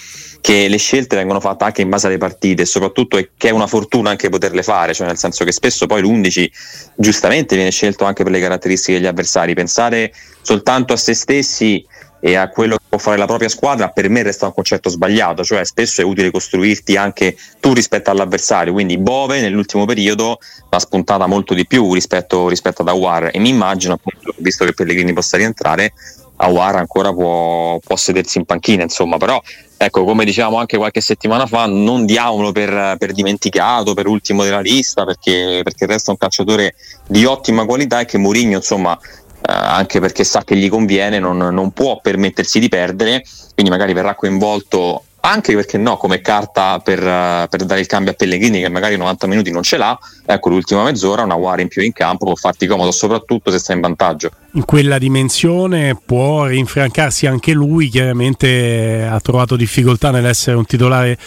che 0.45 0.67
le 0.67 0.77
scelte 0.77 1.15
vengono 1.15 1.39
fatte 1.39 1.63
anche 1.63 1.81
in 1.81 1.89
base 1.89 2.05
alle 2.05 2.19
partite 2.19 2.61
e 2.61 2.65
soprattutto 2.67 3.17
è 3.17 3.29
che 3.35 3.47
è 3.47 3.51
una 3.51 3.65
fortuna 3.65 4.11
anche 4.11 4.29
poterle 4.29 4.61
fare, 4.61 4.93
cioè 4.93 5.07
nel 5.07 5.17
senso 5.17 5.43
che 5.43 5.51
spesso 5.51 5.87
poi 5.87 6.01
l'11 6.01 6.47
giustamente 6.95 7.55
viene 7.55 7.71
scelto 7.71 8.05
anche 8.05 8.21
per 8.21 8.31
le 8.31 8.39
caratteristiche 8.39 8.99
degli 8.99 9.07
avversari. 9.07 9.55
Pensare 9.55 10.13
soltanto 10.43 10.93
a 10.93 10.97
se 10.97 11.15
stessi 11.15 11.83
e 12.19 12.35
a 12.35 12.49
quello 12.49 12.75
che 12.75 12.83
può 12.87 12.99
fare 12.99 13.17
la 13.17 13.25
propria 13.25 13.49
squadra, 13.49 13.89
per 13.89 14.07
me 14.07 14.21
resta 14.21 14.45
un 14.45 14.53
concetto 14.53 14.87
sbagliato, 14.87 15.43
cioè 15.43 15.65
spesso 15.65 16.01
è 16.01 16.03
utile 16.03 16.29
costruirti 16.29 16.95
anche 16.95 17.35
tu 17.59 17.73
rispetto 17.73 18.11
all'avversario, 18.11 18.71
quindi 18.71 18.99
Bove 18.99 19.41
nell'ultimo 19.41 19.85
periodo 19.85 20.37
l'ha 20.69 20.79
spuntata 20.79 21.25
molto 21.25 21.55
di 21.55 21.65
più 21.65 21.91
rispetto, 21.91 22.49
rispetto 22.49 22.83
ad 22.83 22.89
Awar 22.89 23.31
e 23.33 23.39
mi 23.39 23.49
immagino 23.49 23.93
appunto, 23.93 24.31
visto 24.37 24.63
che 24.63 24.73
Pellegrini 24.73 25.11
possa 25.11 25.37
rientrare, 25.37 25.93
Awar 26.37 26.75
ancora 26.75 27.13
può, 27.13 27.79
può 27.79 27.95
sedersi 27.95 28.37
in 28.37 28.45
panchina, 28.45 28.83
insomma, 28.83 29.17
però 29.17 29.41
ecco, 29.77 30.03
come 30.03 30.25
dicevamo 30.25 30.57
anche 30.57 30.77
qualche 30.77 31.01
settimana 31.01 31.45
fa, 31.45 31.65
non 31.65 32.05
diamolo 32.05 32.51
per, 32.51 32.95
per 32.97 33.13
dimenticato, 33.13 33.93
per 33.93 34.07
ultimo 34.07 34.43
della 34.43 34.59
lista, 34.59 35.05
perché, 35.05 35.61
perché, 35.63 35.85
resta 35.85 36.11
un 36.11 36.17
calciatore 36.17 36.75
di 37.07 37.25
ottima 37.25 37.65
qualità 37.65 38.01
e 38.01 38.05
che 38.05 38.17
Mourinho, 38.17 38.57
insomma, 38.57 38.97
eh, 38.97 39.51
anche 39.51 39.99
perché 39.99 40.23
sa 40.23 40.43
che 40.43 40.57
gli 40.57 40.69
conviene, 40.69 41.19
non, 41.19 41.37
non 41.37 41.71
può 41.71 41.99
permettersi 42.01 42.59
di 42.59 42.67
perdere, 42.67 43.23
quindi 43.53 43.71
magari 43.71 43.93
verrà 43.93 44.15
coinvolto 44.15 45.04
anche 45.27 45.55
perché 45.55 45.77
no, 45.77 45.97
come 45.97 46.21
carta 46.21 46.79
per, 46.79 46.99
uh, 46.99 47.47
per, 47.47 47.65
dare 47.65 47.79
il 47.79 47.87
cambio 47.87 48.11
a 48.11 48.15
Pellegrini 48.15 48.61
che 48.61 48.69
magari 48.69 48.95
90 48.95 49.27
minuti 49.27 49.51
non 49.51 49.63
ce 49.63 49.77
l'ha, 49.77 49.97
ecco 50.25 50.49
l'ultima 50.49 50.83
mezz'ora, 50.83 51.23
una 51.23 51.35
Wari 51.35 51.63
in 51.63 51.67
più 51.67 51.81
in 51.81 51.93
campo 51.93 52.25
può 52.25 52.35
farti 52.35 52.67
comodo 52.67 52.91
soprattutto 52.91 53.51
se 53.51 53.59
stai 53.59 53.75
in 53.75 53.81
vantaggio. 53.81 54.29
In 54.53 54.65
quella 54.65 54.97
dimensione 54.97 55.99
può 56.05 56.45
rinfrancarsi 56.45 57.25
anche 57.27 57.51
lui, 57.51 57.89
chiaramente 57.89 59.05
ha 59.09 59.19
trovato 59.19 59.55
difficoltà 59.55 60.11
nell'essere 60.11 60.55
un 60.55 60.65
titolare 60.65 61.17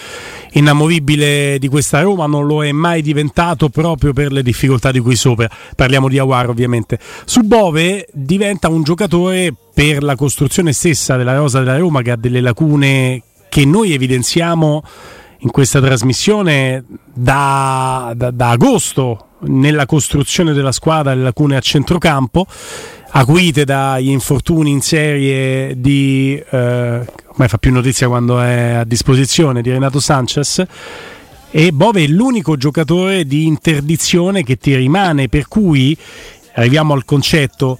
inamovibile 0.53 1.59
di 1.59 1.69
questa 1.69 2.01
Roma, 2.01 2.27
non 2.27 2.47
lo 2.47 2.65
è 2.65 2.73
mai 2.73 3.03
diventato 3.03 3.69
proprio 3.69 4.13
per 4.13 4.33
le 4.33 4.43
difficoltà 4.43 4.91
di 4.91 5.01
cui 5.01 5.17
sopra, 5.17 5.49
parliamo 5.77 6.09
di 6.09 6.19
Aguar 6.19 6.49
ovviamente. 6.49 6.99
Su 7.25 7.43
Bove 7.43 8.07
diventa 8.13 8.69
un 8.69 8.83
giocatore 8.83 9.53
per 9.75 10.03
la 10.03 10.17
costruzione 10.17 10.73
stessa 10.73 11.17
della 11.17 11.37
rosa 11.37 11.59
della 11.59 11.77
Roma 11.77 12.03
che 12.03 12.11
ha 12.13 12.17
delle 12.17 12.41
lacune 12.41 13.23
che 13.49 13.65
noi 13.65 13.93
evidenziamo 13.93 14.83
in 15.39 15.51
questa 15.51 15.81
trasmissione 15.81 16.85
da, 17.13 18.13
da, 18.17 18.31
da 18.31 18.51
agosto 18.51 19.27
nella 19.41 19.87
costruzione 19.87 20.53
della 20.53 20.73
squadra 20.73 21.15
le 21.15 21.23
lacune 21.23 21.57
a 21.57 21.61
centrocampo 21.61 22.47
acuite 23.11 23.65
dagli 23.65 24.09
infortuni 24.09 24.71
in 24.71 24.81
serie 24.81 25.81
di 25.81 26.35
eh, 26.51 27.05
ormai 27.29 27.49
fa 27.49 27.59
più 27.59 27.73
notizia 27.73 28.09
quando 28.09 28.41
è 28.41 28.75
a 28.75 28.85
disposizione 28.85 29.63
di 29.63 29.71
Renato 29.71 30.01
Sanchez. 30.01 30.65
E 31.51 31.73
Bove 31.73 32.05
è 32.05 32.07
l'unico 32.07 32.57
giocatore 32.59 33.25
di 33.25 33.47
interdizione 33.47 34.43
che 34.43 34.57
ti 34.57 34.75
rimane 34.75 35.29
per 35.29 35.49
cui 35.49 35.97
arriviamo 36.55 36.93
al 36.93 37.07
concetto 37.07 37.79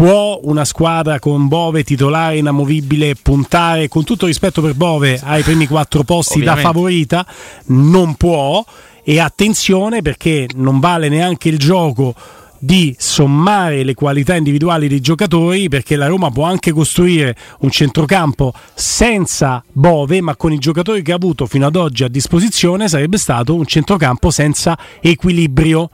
Può 0.00 0.40
una 0.44 0.64
squadra 0.64 1.18
con 1.18 1.46
Bove 1.46 1.84
titolare 1.84 2.38
inamovibile 2.38 3.16
puntare 3.16 3.88
con 3.88 4.02
tutto 4.02 4.24
rispetto 4.24 4.62
per 4.62 4.72
Bove 4.72 5.20
ai 5.22 5.42
primi 5.42 5.66
quattro 5.66 6.04
posti 6.04 6.38
Ovviamente. 6.38 6.62
da 6.62 6.66
favorita? 6.66 7.26
Non 7.66 8.14
può 8.14 8.64
e 9.04 9.20
attenzione 9.20 10.00
perché 10.00 10.48
non 10.54 10.80
vale 10.80 11.10
neanche 11.10 11.50
il 11.50 11.58
gioco 11.58 12.14
di 12.58 12.96
sommare 12.98 13.84
le 13.84 13.92
qualità 13.92 14.36
individuali 14.36 14.88
dei 14.88 15.02
giocatori 15.02 15.68
perché 15.68 15.96
la 15.96 16.06
Roma 16.06 16.30
può 16.30 16.44
anche 16.44 16.72
costruire 16.72 17.36
un 17.58 17.70
centrocampo 17.70 18.54
senza 18.72 19.62
Bove 19.70 20.22
ma 20.22 20.34
con 20.34 20.50
i 20.50 20.58
giocatori 20.58 21.02
che 21.02 21.12
ha 21.12 21.16
avuto 21.16 21.44
fino 21.44 21.66
ad 21.66 21.76
oggi 21.76 22.04
a 22.04 22.08
disposizione 22.08 22.88
sarebbe 22.88 23.18
stato 23.18 23.54
un 23.54 23.66
centrocampo 23.66 24.30
senza 24.30 24.78
equilibrio 25.02 25.90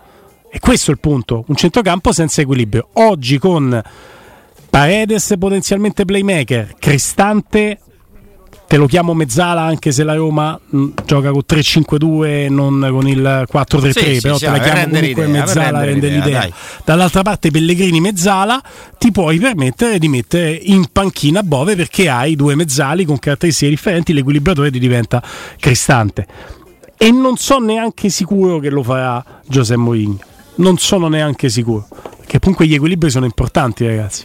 e 0.51 0.59
questo 0.59 0.91
è 0.91 0.95
il 0.95 1.01
punto, 1.01 1.45
un 1.47 1.55
centrocampo 1.55 2.13
senza 2.13 2.41
equilibrio. 2.41 2.89
Oggi 2.95 3.39
con 3.39 3.83
Paredes 4.71 5.35
potenzialmente 5.39 6.05
playmaker, 6.05 6.75
Cristante 6.79 7.81
te 8.67 8.77
lo 8.77 8.87
chiamo 8.87 9.15
mezzala 9.15 9.63
anche 9.63 9.93
se 9.93 10.03
la 10.03 10.15
Roma 10.15 10.59
mh, 10.63 10.79
mm, 10.79 10.89
gioca 11.05 11.31
con 11.31 11.43
3-5-2 11.49 12.51
non 12.51 12.87
con 12.91 13.07
il 13.07 13.47
4-3-3 13.51 13.91
sì, 13.91 14.21
però 14.21 14.37
sì, 14.37 14.45
te 14.45 14.51
la 14.51 14.59
chiamo 14.59 14.89
comunque 14.89 15.27
l'idea, 15.27 15.45
mezzala 15.45 15.85
rende 15.85 16.09
l'idea, 16.09 16.41
l'idea. 16.43 16.57
dall'altra 16.85 17.23
parte 17.23 17.51
Pellegrini 17.51 18.01
mezzala 18.01 18.61
ti 18.99 19.13
puoi 19.13 19.39
permettere 19.39 19.99
di 19.99 20.09
mettere 20.09 20.51
in 20.51 20.87
panchina 20.91 21.43
Bove 21.43 21.77
perché 21.77 22.09
hai 22.09 22.35
due 22.35 22.55
mezzali 22.57 23.05
con 23.05 23.19
caratteristiche 23.19 23.71
differenti 23.71 24.13
l'equilibratore 24.13 24.71
ti 24.71 24.79
diventa 24.79 25.23
Cristante 25.59 26.27
e 26.97 27.11
non 27.13 27.37
so 27.37 27.59
neanche 27.59 28.09
sicuro 28.09 28.59
che 28.59 28.71
lo 28.71 28.83
farà 28.83 29.25
Giuseppe 29.47 29.81
Mourinho 29.81 30.19
non 30.57 30.79
sono 30.79 31.09
neanche 31.09 31.49
sicuro. 31.49 31.87
Perché 32.19 32.39
comunque 32.39 32.67
gli 32.67 32.75
equilibri 32.75 33.11
sono 33.11 33.25
importanti, 33.25 33.87
ragazzi. 33.87 34.25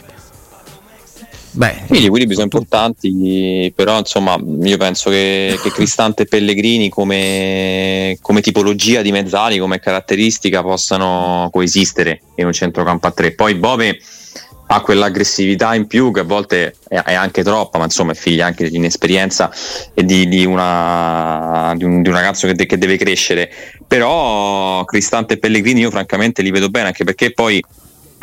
Beh, 1.54 1.82
sì, 1.90 2.00
gli 2.00 2.06
equilibri 2.06 2.32
sono 2.34 2.46
importanti, 2.46 3.70
però 3.74 3.98
insomma 3.98 4.38
io 4.62 4.76
penso 4.78 5.10
che, 5.10 5.58
che 5.62 5.70
Cristante 5.70 6.22
e 6.22 6.26
Pellegrini 6.26 6.88
come, 6.88 8.16
come, 8.22 8.40
tipologia 8.40 9.02
di 9.02 9.12
mezzali, 9.12 9.58
come 9.58 9.78
caratteristica 9.78 10.62
possano 10.62 11.50
coesistere 11.52 12.22
in 12.36 12.46
un 12.46 12.52
centrocampo 12.52 13.06
a 13.06 13.10
tre. 13.10 13.32
Poi 13.32 13.54
Bove 13.56 13.98
ha 14.74 14.80
quell'aggressività 14.80 15.74
in 15.74 15.86
più 15.86 16.10
che 16.10 16.20
a 16.20 16.24
volte 16.24 16.76
è, 16.88 16.96
è 17.02 17.12
anche 17.12 17.42
troppa, 17.42 17.78
ma 17.78 17.84
insomma 17.84 18.12
è 18.12 18.14
figlia 18.14 18.46
anche 18.46 18.70
di 18.70 18.76
inesperienza 18.76 19.50
e 19.92 20.02
di, 20.02 20.26
di, 20.28 20.46
una, 20.46 21.74
di, 21.76 21.84
un, 21.84 22.00
di 22.00 22.08
un, 22.08 22.14
ragazzo 22.14 22.46
che, 22.46 22.54
de, 22.54 22.64
che, 22.64 22.78
deve 22.78 22.96
crescere. 22.96 23.50
Però 23.86 24.82
Cristante 24.84 25.34
e 25.34 25.38
Pellegrini 25.38 25.80
io 25.80 25.90
francamente 25.90 26.40
li 26.40 26.50
vedo 26.50 26.70
bene 26.70 26.86
anche 26.86 27.04
perché 27.04 27.32
poi 27.32 27.62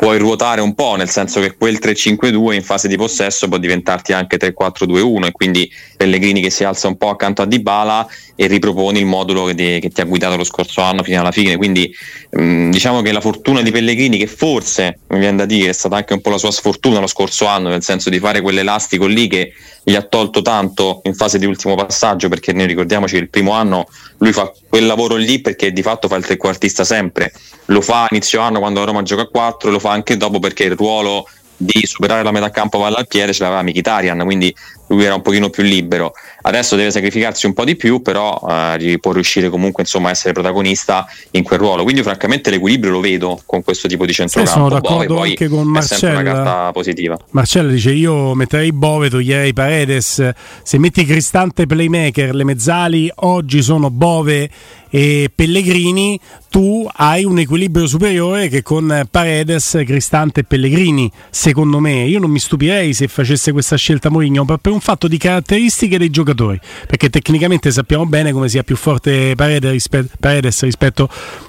puoi 0.00 0.16
ruotare 0.16 0.62
un 0.62 0.74
po', 0.74 0.96
nel 0.96 1.10
senso 1.10 1.40
che 1.40 1.54
quel 1.58 1.78
3-5-2 1.78 2.54
in 2.54 2.62
fase 2.62 2.88
di 2.88 2.96
possesso 2.96 3.48
può 3.48 3.58
diventarti 3.58 4.14
anche 4.14 4.38
3-4-2-1 4.38 5.26
e 5.26 5.30
quindi 5.30 5.70
Pellegrini 5.94 6.40
che 6.40 6.48
si 6.48 6.64
alza 6.64 6.88
un 6.88 6.96
po' 6.96 7.10
accanto 7.10 7.42
a 7.42 7.44
Dybala 7.44 8.08
e 8.34 8.46
riproponi 8.46 8.98
il 8.98 9.04
modulo 9.04 9.44
che 9.44 9.54
ti, 9.54 9.78
che 9.78 9.90
ti 9.90 10.00
ha 10.00 10.04
guidato 10.04 10.36
lo 10.36 10.44
scorso 10.44 10.80
anno 10.80 11.02
fino 11.02 11.20
alla 11.20 11.30
fine. 11.30 11.58
Quindi 11.58 11.94
mh, 12.30 12.42
mm, 12.42 12.70
diciamo 12.70 13.02
che 13.02 13.12
la 13.12 13.20
fortuna 13.20 13.60
di 13.60 13.70
Pellegrini, 13.70 14.16
che 14.16 14.26
forse 14.26 15.00
mi 15.08 15.18
viene 15.18 15.36
da 15.36 15.44
dire 15.44 15.68
è 15.68 15.74
stata 15.74 15.96
anche 15.96 16.14
un 16.14 16.22
po' 16.22 16.30
la 16.30 16.38
sua 16.38 16.50
sfortuna 16.50 16.98
lo 16.98 17.06
scorso 17.06 17.44
anno, 17.44 17.68
nel 17.68 17.82
senso 17.82 18.08
di 18.08 18.18
fare 18.18 18.40
quell'elastico 18.40 19.04
lì 19.04 19.28
che 19.28 19.52
gli 19.82 19.94
ha 19.94 20.02
tolto 20.02 20.40
tanto 20.40 21.02
in 21.04 21.14
fase 21.14 21.38
di 21.38 21.44
ultimo 21.44 21.74
passaggio, 21.74 22.30
perché 22.30 22.54
noi 22.54 22.64
ricordiamoci 22.66 23.16
che 23.16 23.20
il 23.20 23.28
primo 23.28 23.52
anno 23.52 23.86
lui 24.18 24.32
fa 24.32 24.50
quel 24.66 24.86
lavoro 24.86 25.16
lì 25.16 25.42
perché 25.42 25.72
di 25.72 25.82
fatto 25.82 26.08
fa 26.08 26.16
il 26.16 26.24
trequartista 26.24 26.84
sempre. 26.84 27.32
Lo 27.66 27.82
fa 27.82 28.06
inizio 28.08 28.40
anno 28.40 28.58
quando 28.58 28.80
la 28.80 28.86
Roma 28.86 29.02
gioca 29.02 29.22
a 29.22 29.28
4, 29.28 29.70
lo 29.70 29.78
fa 29.78 29.89
anche 29.90 30.16
dopo 30.16 30.38
perché 30.38 30.64
il 30.64 30.76
ruolo 30.76 31.28
di 31.56 31.84
superare 31.84 32.22
la 32.22 32.30
metà 32.30 32.48
campo 32.50 32.78
palla 32.80 32.98
al 32.98 33.06
piede 33.06 33.32
ce 33.34 33.42
l'aveva 33.42 33.62
Mkhitaryan, 33.62 34.24
quindi 34.24 34.54
lui 34.90 35.04
era 35.04 35.14
un 35.14 35.22
pochino 35.22 35.50
più 35.50 35.62
libero. 35.62 36.12
Adesso 36.42 36.76
deve 36.76 36.90
sacrificarsi 36.90 37.46
un 37.46 37.52
po' 37.52 37.64
di 37.64 37.76
più, 37.76 38.02
però 38.02 38.40
eh, 38.48 38.98
può 39.00 39.12
riuscire 39.12 39.48
comunque 39.48 39.82
insomma, 39.82 40.08
a 40.08 40.10
essere 40.10 40.32
protagonista 40.32 41.06
in 41.32 41.42
quel 41.42 41.58
ruolo. 41.58 41.82
Quindi 41.82 42.02
francamente 42.02 42.50
l'equilibrio 42.50 42.92
lo 42.92 43.00
vedo 43.00 43.40
con 43.46 43.62
questo 43.62 43.86
tipo 43.88 44.04
di 44.04 44.12
centrocampo. 44.12 44.50
Sì, 44.50 44.56
sono 44.56 44.68
d'accordo 44.68 45.14
Bove, 45.14 45.28
anche 45.28 45.48
con 45.48 45.66
Marcella. 45.66 46.20
Una 46.20 46.32
carta 46.32 46.72
positiva. 46.72 47.18
Marcella 47.30 47.70
dice 47.70 47.92
io 47.92 48.34
metterei 48.34 48.72
Bove, 48.72 49.10
toglierei 49.10 49.52
Paredes. 49.52 50.30
Se 50.62 50.78
metti 50.78 51.04
Cristante 51.04 51.66
playmaker, 51.66 52.34
le 52.34 52.44
mezzali 52.44 53.10
oggi 53.14 53.62
sono 53.62 53.90
Bove 53.90 54.50
e 54.92 55.30
Pellegrini, 55.32 56.18
tu 56.50 56.88
hai 56.92 57.24
un 57.24 57.38
equilibrio 57.38 57.86
superiore 57.86 58.48
che 58.48 58.62
con 58.62 59.06
Paredes, 59.08 59.80
Cristante 59.86 60.40
e 60.40 60.44
Pellegrini, 60.44 61.08
secondo 61.30 61.78
me. 61.78 62.02
Io 62.06 62.18
non 62.18 62.30
mi 62.30 62.40
stupirei 62.40 62.92
se 62.92 63.06
facesse 63.06 63.52
questa 63.52 63.76
scelta 63.76 64.10
Mourinho 64.10 64.44
per 64.44 64.72
un 64.72 64.79
fatto 64.80 65.08
di 65.08 65.16
caratteristiche 65.16 65.98
dei 65.98 66.10
giocatori, 66.10 66.58
perché 66.86 67.08
tecnicamente 67.10 67.70
sappiamo 67.70 68.06
bene 68.06 68.32
come 68.32 68.48
sia 68.48 68.62
più 68.62 68.76
forte 68.76 69.34
Paredes, 69.34 69.70
rispetto, 69.70 70.14
Paredes 70.18 70.62
rispetto 70.62 71.08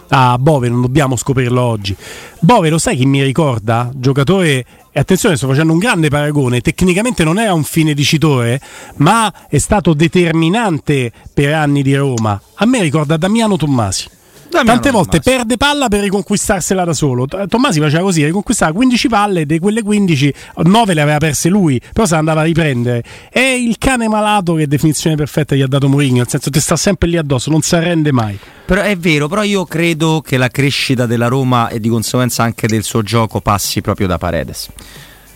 a 0.10 0.38
Bove, 0.38 0.70
non 0.70 0.82
dobbiamo 0.82 1.16
scoprirlo 1.16 1.62
oggi. 1.62 1.96
Bove 2.40 2.70
lo 2.70 2.78
sai 2.78 2.98
chi 2.98 3.06
mi 3.06 3.24
ricorda? 3.24 3.90
Giocatore 3.94 4.66
e 4.92 5.00
attenzione, 5.00 5.38
sto 5.38 5.48
facendo 5.48 5.72
un 5.74 5.80
grande 5.80 6.10
paragone. 6.10 6.62
Tecnicamente 6.62 7.24
non 7.24 7.40
era 7.40 7.54
un 7.54 7.64
fine 7.64 7.94
dicitore, 7.94 8.60
ma 8.98 9.48
è 9.48 9.58
stato 9.58 9.94
determinante 9.94 11.12
per 11.34 11.54
anni 11.54 11.82
di 11.82 11.96
Roma. 11.96 12.40
A 12.56 12.66
me 12.66 12.82
ricorda 12.82 13.18
Damiano 13.18 13.56
Tommasi. 13.56 14.20
Damiano 14.52 14.80
Tante 14.80 14.92
volte 14.92 15.20
perde 15.22 15.58
palla 15.58 15.88
per 15.88 16.02
riconquistarsela 16.02 16.84
da 16.84 16.94
solo. 16.94 17.26
Tommasi 17.26 17.80
faceva 17.80 18.04
così: 18.04 18.24
riconquistava 18.26 18.74
15 18.74 19.08
palle, 19.08 19.46
di 19.46 19.60
quelle 19.60 19.82
15, 19.82 20.34
9 20.64 20.94
le 20.94 21.02
aveva 21.02 21.18
perse 21.18 21.50
lui, 21.50 21.82
però 21.94 22.06
se 22.06 22.16
andava 22.16 22.42
a 22.42 22.44
riprendere. 22.44 23.04
È 23.30 23.40
il 23.40 23.78
cane 23.78 24.08
malato 24.08 24.54
che 24.56 24.68
definizione 24.68 25.16
perfetta 25.16 25.56
gli 25.56 25.62
ha 25.62 25.68
dato 25.68 25.88
Mourinho, 25.88 26.18
nel 26.18 26.28
senso 26.28 26.50
che 26.50 26.60
sta 26.60 26.76
sempre 26.76 27.08
lì 27.08 27.18
addosso, 27.18 27.50
non 27.50 27.62
si 27.62 27.76
arrende 27.76 28.12
mai. 28.12 28.38
Però 28.66 28.82
è 28.82 28.96
vero, 28.98 29.28
però 29.28 29.44
io 29.44 29.66
credo 29.66 30.22
che 30.24 30.38
la 30.38 30.50
crescita 30.50 31.06
della 31.06 31.28
Roma 31.28 31.70
e 31.70 31.80
di 31.80 31.90
conseguenza 31.90 32.44
anche 32.44 32.68
del 32.68 32.84
suo 32.84 33.02
gioco 33.02 33.42
passi 33.42 33.82
proprio 33.82 34.08
da 34.08 34.18
Paredes 34.18 34.70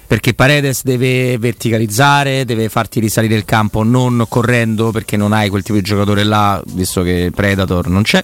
perché 0.08 0.34
Paredes 0.34 0.84
deve 0.84 1.38
verticalizzare, 1.38 2.46
deve 2.46 2.70
farti 2.70 3.00
risalire 3.00 3.36
il 3.36 3.46
campo 3.46 3.84
non 3.84 4.26
correndo 4.30 4.92
perché 4.92 5.18
non 5.18 5.34
hai 5.34 5.50
quel 5.50 5.64
tipo 5.64 5.78
di 5.78 5.84
giocatore 5.84 6.24
là, 6.24 6.62
visto 6.74 7.02
che 7.02 7.32
Predator 7.34 7.88
non 7.88 8.04
c'è 8.04 8.20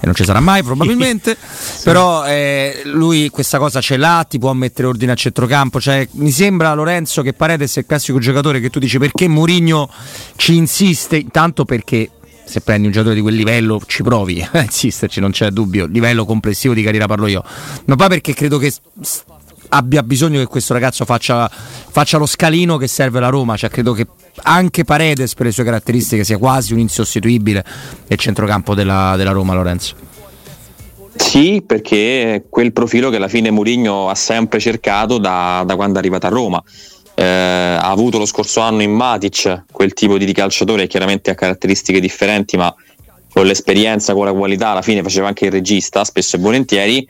e 0.00 0.06
non 0.06 0.14
ci 0.14 0.24
sarà 0.24 0.40
mai 0.40 0.62
probabilmente, 0.62 1.36
sì. 1.38 1.82
però 1.84 2.26
eh, 2.26 2.82
lui 2.84 3.28
questa 3.30 3.58
cosa 3.58 3.80
ce 3.80 3.96
l'ha, 3.96 4.24
ti 4.28 4.38
può 4.38 4.52
mettere 4.52 4.88
ordine 4.88 5.12
a 5.12 5.14
centrocampo, 5.14 5.80
cioè, 5.80 6.06
mi 6.12 6.30
sembra 6.30 6.72
Lorenzo 6.74 7.22
che 7.22 7.32
Paredes 7.32 7.76
è 7.76 7.80
il 7.80 7.86
classico 7.86 8.18
giocatore 8.18 8.60
che 8.60 8.70
tu 8.70 8.78
dici 8.78 8.98
perché 8.98 9.28
Mourinho 9.28 9.90
ci 10.36 10.56
insiste, 10.56 11.26
tanto 11.30 11.64
perché 11.64 12.10
se 12.46 12.60
prendi 12.60 12.86
un 12.86 12.92
giocatore 12.92 13.16
di 13.16 13.22
quel 13.22 13.34
livello 13.34 13.80
ci 13.86 14.02
provi 14.02 14.40
a 14.50 14.60
insisterci, 14.60 15.20
non 15.20 15.32
c'è 15.32 15.50
dubbio, 15.50 15.86
livello 15.86 16.24
complessivo 16.24 16.72
di 16.74 16.82
carriera 16.82 17.06
parlo 17.06 17.26
io, 17.26 17.44
ma 17.86 17.96
poi 17.96 18.08
perché 18.08 18.34
credo 18.34 18.58
che 18.58 18.72
abbia 19.68 20.02
bisogno 20.02 20.38
che 20.38 20.46
questo 20.46 20.72
ragazzo 20.72 21.04
faccia, 21.04 21.48
faccia, 21.48 22.18
lo 22.18 22.26
scalino 22.26 22.76
che 22.76 22.86
serve 22.86 23.18
alla 23.18 23.28
Roma, 23.28 23.56
cioè 23.56 23.70
credo 23.70 23.92
che 23.92 24.06
anche 24.42 24.84
Paredes 24.84 25.34
per 25.34 25.46
le 25.46 25.52
sue 25.52 25.64
caratteristiche 25.64 26.24
sia 26.24 26.38
quasi 26.38 26.72
un 26.72 26.78
insostituibile 26.78 27.64
nel 28.06 28.18
centrocampo 28.18 28.74
della, 28.74 29.14
della 29.16 29.32
Roma 29.32 29.54
Lorenzo. 29.54 29.94
Sì, 31.14 31.62
perché 31.66 32.44
quel 32.48 32.72
profilo 32.72 33.08
che 33.08 33.16
alla 33.16 33.28
fine 33.28 33.50
Mourinho 33.50 34.08
ha 34.10 34.14
sempre 34.14 34.60
cercato 34.60 35.18
da, 35.18 35.64
da 35.66 35.74
quando 35.74 35.96
è 35.96 35.98
arrivato 35.98 36.26
a 36.26 36.30
Roma. 36.30 36.62
Eh, 37.14 37.24
ha 37.24 37.90
avuto 37.90 38.18
lo 38.18 38.26
scorso 38.26 38.60
anno 38.60 38.82
in 38.82 38.92
Matic 38.92 39.64
quel 39.72 39.94
tipo 39.94 40.18
di 40.18 40.30
calciatore 40.34 40.86
chiaramente 40.86 41.30
ha 41.30 41.34
caratteristiche 41.34 41.98
differenti 41.98 42.58
ma 42.58 42.74
con 43.32 43.46
l'esperienza, 43.46 44.12
con 44.12 44.26
la 44.26 44.34
qualità 44.34 44.68
alla 44.68 44.82
fine 44.82 45.02
faceva 45.02 45.28
anche 45.28 45.46
il 45.46 45.50
regista 45.50 46.04
spesso 46.04 46.36
e 46.36 46.38
volentieri 46.38 47.08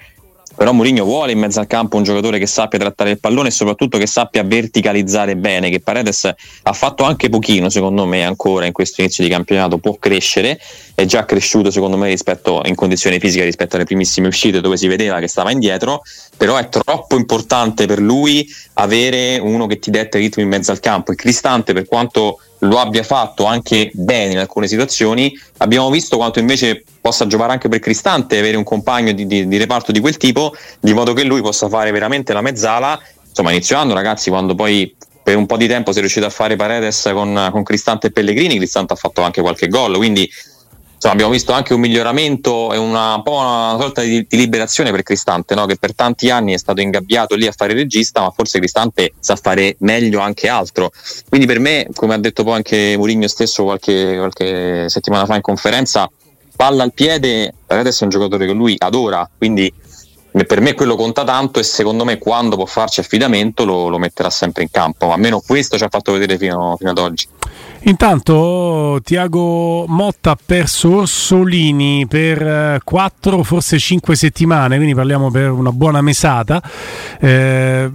però 0.57 0.73
Mourinho 0.73 1.05
vuole 1.05 1.33
in 1.33 1.39
mezzo 1.39 1.61
al 1.61 1.67
campo 1.67 1.97
un 1.97 2.03
giocatore 2.03 2.39
che 2.39 2.47
sappia 2.47 2.79
trattare 2.79 3.11
il 3.11 3.21
pallone 3.21 3.49
e 3.49 3.51
soprattutto 3.51 3.99
che 3.99 4.07
sappia 4.07 4.43
verticalizzare 4.43 5.37
bene, 5.37 5.69
che 5.69 5.81
Paredes 5.81 6.25
ha 6.63 6.73
fatto 6.73 7.05
anche 7.05 7.29
pochino 7.29 7.69
secondo 7.69 8.07
me 8.07 8.25
ancora 8.25 8.65
in 8.67 8.73
questo 8.73 9.03
inizio 9.03 9.23
di 9.23 9.31
campionato, 9.31 9.79
può 9.79 9.97
crescere, 9.99 10.59
è 10.95 11.05
già 11.05 11.25
cresciuto 11.27 11.71
secondo 11.71 11.97
me 11.97 12.09
rispetto, 12.09 12.63
in 12.65 12.75
condizioni 12.75 13.19
fisiche 13.19 13.45
rispetto 13.45 13.77
alle 13.77 13.85
primissime 13.85 14.29
uscite 14.29 14.61
dove 14.61 14.77
si 14.77 14.89
vedeva 14.89 15.21
che 15.21 15.29
stava 15.29 15.51
indietro, 15.51 16.03
però 16.37 16.57
è 16.57 16.69
troppo 16.69 17.17
importante 17.17 17.87
per 17.87 18.01
lui 18.01 18.49
avere 18.75 19.39
uno 19.39 19.67
che 19.67 19.79
ti 19.79 19.91
detta 19.91 20.17
il 20.17 20.25
ritmo 20.25 20.43
in 20.43 20.49
mezzo 20.49 20.71
al 20.71 20.81
campo. 20.81 21.11
Il 21.11 21.19
Cristante 21.19 21.75
per 21.75 21.87
quanto 21.87 22.41
lo 22.61 22.79
abbia 22.79 23.03
fatto 23.03 23.45
anche 23.45 23.91
bene 23.93 24.33
in 24.33 24.39
alcune 24.39 24.67
situazioni, 24.67 25.37
abbiamo 25.59 25.91
visto 25.91 26.17
quanto 26.17 26.39
invece 26.39 26.85
possa 27.01 27.27
giocare 27.27 27.53
anche 27.53 27.69
per 27.69 27.79
Cristante 27.79 28.39
avere 28.39 28.57
un 28.57 28.65
compagno 28.65 29.13
di, 29.13 29.27
di, 29.27 29.47
di, 29.47 29.57
reparto 29.57 29.93
di 29.93 30.01
quel 30.01 30.17
tipo, 30.17 30.55
di 30.81 30.93
modo 30.95 31.13
che 31.13 31.25
lui 31.25 31.41
possa 31.41 31.69
fare 31.69 31.91
veramente 31.91 32.33
la 32.33 32.41
mezzala. 32.41 33.01
Insomma, 33.29 33.51
inizio 33.51 33.77
anno, 33.77 33.93
ragazzi, 33.93 34.31
quando 34.31 34.55
poi 34.55 34.95
per 35.23 35.37
un 35.37 35.47
po' 35.47 35.57
di 35.57 35.67
tempo 35.67 35.91
si 35.91 35.99
è 35.99 36.01
riuscito 36.01 36.25
a 36.25 36.31
fare 36.31 36.57
Paredes 36.57 37.11
con, 37.13 37.49
con 37.51 37.63
Cristante 37.63 38.07
e 38.07 38.11
Pellegrini, 38.13 38.57
Cristante 38.57 38.93
ha 38.93 38.97
fatto 38.97 39.23
anche 39.23 39.41
qualche 39.41 39.69
gol, 39.69 39.97
quindi 39.97 40.31
insomma, 40.97 41.15
abbiamo 41.15 41.33
visto 41.33 41.53
anche 41.53 41.75
un 41.75 41.81
miglioramento 41.81 42.73
e 42.73 42.77
una, 42.77 43.15
un 43.15 43.23
una 43.27 43.77
sorta 43.79 44.03
di, 44.03 44.27
di 44.29 44.37
liberazione 44.37 44.91
per 44.91 45.03
Cristante, 45.03 45.55
no? 45.55 45.67
che 45.67 45.77
per 45.77 45.95
tanti 45.95 46.31
anni 46.31 46.53
è 46.53 46.59
stato 46.59 46.81
ingabbiato 46.81 47.35
lì 47.37 47.47
a 47.47 47.53
fare 47.53 47.75
regista, 47.75 48.21
ma 48.21 48.31
forse 48.31 48.59
Cristante 48.59 49.13
sa 49.19 49.37
fare 49.37 49.77
meglio 49.81 50.21
anche 50.21 50.49
altro. 50.49 50.91
Quindi 51.29 51.47
per 51.47 51.61
me, 51.61 51.89
come 51.95 52.15
ha 52.15 52.19
detto 52.19 52.43
poi 52.43 52.55
anche 52.55 52.95
Mourinho 52.97 53.29
stesso 53.29 53.65
qualche, 53.65 54.17
qualche 54.17 54.89
settimana 54.89 55.27
fa 55.27 55.37
in 55.37 55.43
conferenza, 55.43 56.11
palla 56.57 56.83
al 56.83 56.93
piede, 56.93 57.55
Paredes 57.67 58.01
è 58.01 58.05
un 58.05 58.11
giocatore 58.11 58.47
che 58.47 58.53
lui 58.53 58.75
adora, 58.79 59.29
quindi 59.37 59.73
per 60.45 60.61
me 60.61 60.75
quello 60.75 60.97
conta 60.97 61.25
tanto 61.25 61.59
e 61.59 61.63
secondo 61.63 62.05
me 62.05 62.19
quando 62.19 62.57
può 62.57 62.67
farci 62.67 63.01
affidamento 63.01 63.65
lo, 63.65 63.89
lo 63.89 63.99
metterà 63.99 64.31
sempre 64.31 64.63
in 64.63 64.71
campo, 64.71 65.13
almeno 65.13 65.41
questo 65.41 65.79
ci 65.79 65.85
ha 65.85 65.89
fatto 65.89 66.13
vedere 66.13 66.37
fino, 66.37 66.77
fino 66.77 66.91
ad 66.91 66.99
oggi. 66.99 67.29
Intanto 67.87 68.99
Tiago 69.05 69.87
Motta 69.87 70.33
ha 70.33 70.39
perso 70.45 70.97
Orsolini 70.97 72.05
per 72.09 72.81
4, 72.83 73.39
eh, 73.39 73.45
forse 73.45 73.79
5 73.79 74.17
settimane, 74.17 74.75
quindi 74.75 74.93
parliamo 74.93 75.31
per 75.31 75.53
una 75.53 75.71
buona 75.71 76.01
mesata. 76.01 76.61
Eh, 77.21 77.89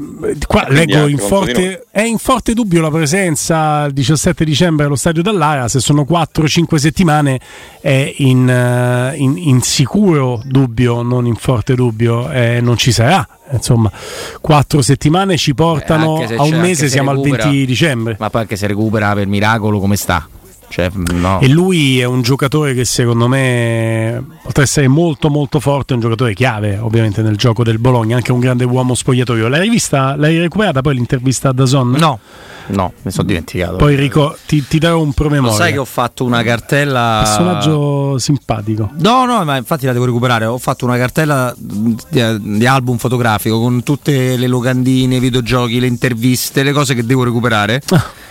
qua 0.47 0.65
leggo 0.69 1.07
in 1.07 1.17
forte, 1.17 1.87
è 1.91 2.03
in 2.03 2.19
forte 2.19 2.53
dubbio 2.53 2.79
la 2.79 2.89
presenza 2.89 3.83
il 3.83 3.91
17 3.91 4.45
dicembre 4.45 4.85
allo 4.85 4.95
stadio 4.95 5.21
dall'Ara, 5.21 5.67
se 5.67 5.81
sono 5.81 6.05
4-5 6.09 6.75
settimane 6.75 7.39
è 7.81 8.13
in, 8.19 8.47
eh, 8.47 9.17
in, 9.17 9.37
in, 9.37 9.61
sicuro 9.61 10.41
dubbio, 10.45 11.01
non 11.01 11.25
in 11.25 11.35
forte 11.35 11.75
dubbio, 11.75 12.29
eh, 12.31 12.61
non 12.61 12.77
ci 12.77 12.91
sarà 12.91 13.27
insomma, 13.51 13.91
quattro 14.39 14.81
settimane 14.81 15.37
ci 15.37 15.53
portano 15.53 16.23
a 16.23 16.43
un 16.43 16.59
mese, 16.59 16.87
siamo 16.87 17.11
recupera, 17.11 17.43
al 17.43 17.49
20 17.49 17.65
dicembre. 17.65 18.15
Ma 18.19 18.29
poi 18.29 18.41
anche 18.41 18.55
se 18.55 18.67
recupera 18.67 19.13
per 19.13 19.27
miracolo 19.27 19.79
come 19.79 19.95
sta? 19.95 20.27
Cioè, 20.71 20.89
no. 20.93 21.41
E 21.41 21.49
lui 21.49 21.99
è 21.99 22.05
un 22.05 22.21
giocatore 22.21 22.73
che 22.73 22.85
secondo 22.85 23.27
me 23.27 24.23
potrà 24.41 24.63
essere 24.63 24.87
molto 24.87 25.29
molto 25.29 25.59
forte, 25.59 25.93
un 25.93 25.99
giocatore 25.99 26.33
chiave 26.33 26.77
ovviamente 26.77 27.21
nel 27.21 27.35
gioco 27.35 27.61
del 27.61 27.77
Bologna, 27.77 28.15
anche 28.15 28.31
un 28.31 28.39
grande 28.39 28.63
uomo 28.63 28.95
spogliatoio. 28.95 29.49
L'hai 29.49 29.67
vista, 29.67 30.15
l'hai 30.15 30.39
recuperata 30.39 30.79
poi 30.79 30.95
l'intervista 30.95 31.51
da 31.51 31.65
Zon? 31.65 31.91
No, 31.91 32.19
no, 32.67 32.93
mi 33.01 33.11
sono 33.11 33.27
dimenticato. 33.27 33.75
Poi 33.75 33.97
Rico, 33.97 34.37
ti, 34.45 34.65
ti 34.65 34.79
darò 34.79 35.01
un 35.01 35.11
promemoria. 35.11 35.51
Lo 35.51 35.57
sai 35.57 35.73
che 35.73 35.79
ho 35.79 35.85
fatto 35.85 36.23
una 36.23 36.41
cartella... 36.41 37.19
Personaggio 37.21 38.17
simpatico. 38.17 38.91
No, 38.99 39.25
no, 39.25 39.43
ma 39.43 39.57
infatti 39.57 39.85
la 39.85 39.91
devo 39.91 40.05
recuperare. 40.05 40.45
Ho 40.45 40.57
fatto 40.57 40.85
una 40.85 40.95
cartella 40.97 41.53
di, 41.57 41.97
di 42.39 42.65
album 42.65 42.95
fotografico 42.95 43.59
con 43.59 43.83
tutte 43.83 44.37
le 44.37 44.47
locandine, 44.47 45.17
i 45.17 45.19
videogiochi, 45.19 45.81
le 45.81 45.87
interviste, 45.87 46.63
le 46.63 46.71
cose 46.71 46.95
che 46.95 47.03
devo 47.03 47.25
recuperare. 47.25 47.81
Ah 47.89 48.29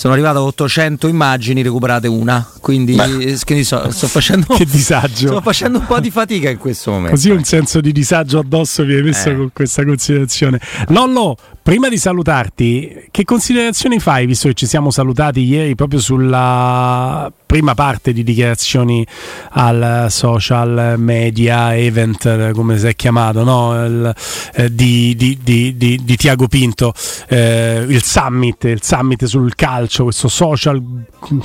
sono 0.00 0.14
arrivato 0.14 0.38
a 0.38 0.42
800 0.44 1.08
immagini, 1.08 1.60
recuperate 1.60 2.08
una. 2.08 2.50
Quindi, 2.62 2.96
quindi 3.44 3.64
so, 3.64 3.90
sto 3.90 4.08
facendo. 4.08 4.46
che 4.54 4.64
disagio! 4.64 5.26
Sto 5.26 5.42
facendo 5.42 5.78
un 5.78 5.84
po' 5.84 6.00
di 6.00 6.10
fatica 6.10 6.48
in 6.48 6.56
questo 6.56 6.92
momento. 6.92 7.10
Così 7.10 7.28
un 7.28 7.44
senso 7.44 7.82
di 7.82 7.92
disagio 7.92 8.38
addosso 8.38 8.82
vi 8.82 8.94
hai 8.94 9.02
messo 9.02 9.28
eh. 9.28 9.36
con 9.36 9.50
questa 9.52 9.84
considerazione. 9.84 10.58
Lollo, 10.88 11.36
prima 11.62 11.88
di 11.88 11.98
salutarti, 11.98 13.08
che 13.10 13.24
considerazioni 13.24 13.98
fai, 13.98 14.26
visto 14.26 14.48
che 14.48 14.54
ci 14.54 14.66
siamo 14.66 14.90
salutati 14.90 15.40
ieri 15.44 15.74
proprio 15.74 16.00
sulla 16.00 17.30
prima 17.44 17.74
parte 17.74 18.12
di 18.12 18.22
dichiarazioni 18.22 19.06
al 19.50 20.06
social 20.08 20.94
media 20.98 21.76
event, 21.76 22.52
come 22.52 22.78
si 22.78 22.86
è 22.86 22.94
chiamato, 22.94 23.44
no? 23.44 23.84
il, 23.84 24.14
eh, 24.54 24.72
di, 24.72 25.14
di, 25.16 25.38
di, 25.42 25.76
di, 25.76 26.16
Tiago 26.16 26.46
Pinto, 26.46 26.92
eh, 27.28 27.84
il 27.88 28.02
summit, 28.02 28.64
il 28.64 28.82
summit 28.82 29.24
sul 29.24 29.54
calcio, 29.54 30.04
questo 30.04 30.28
social 30.28 30.80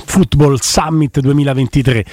football 0.04 0.58
summit 0.60 1.20
2023. 1.20 2.04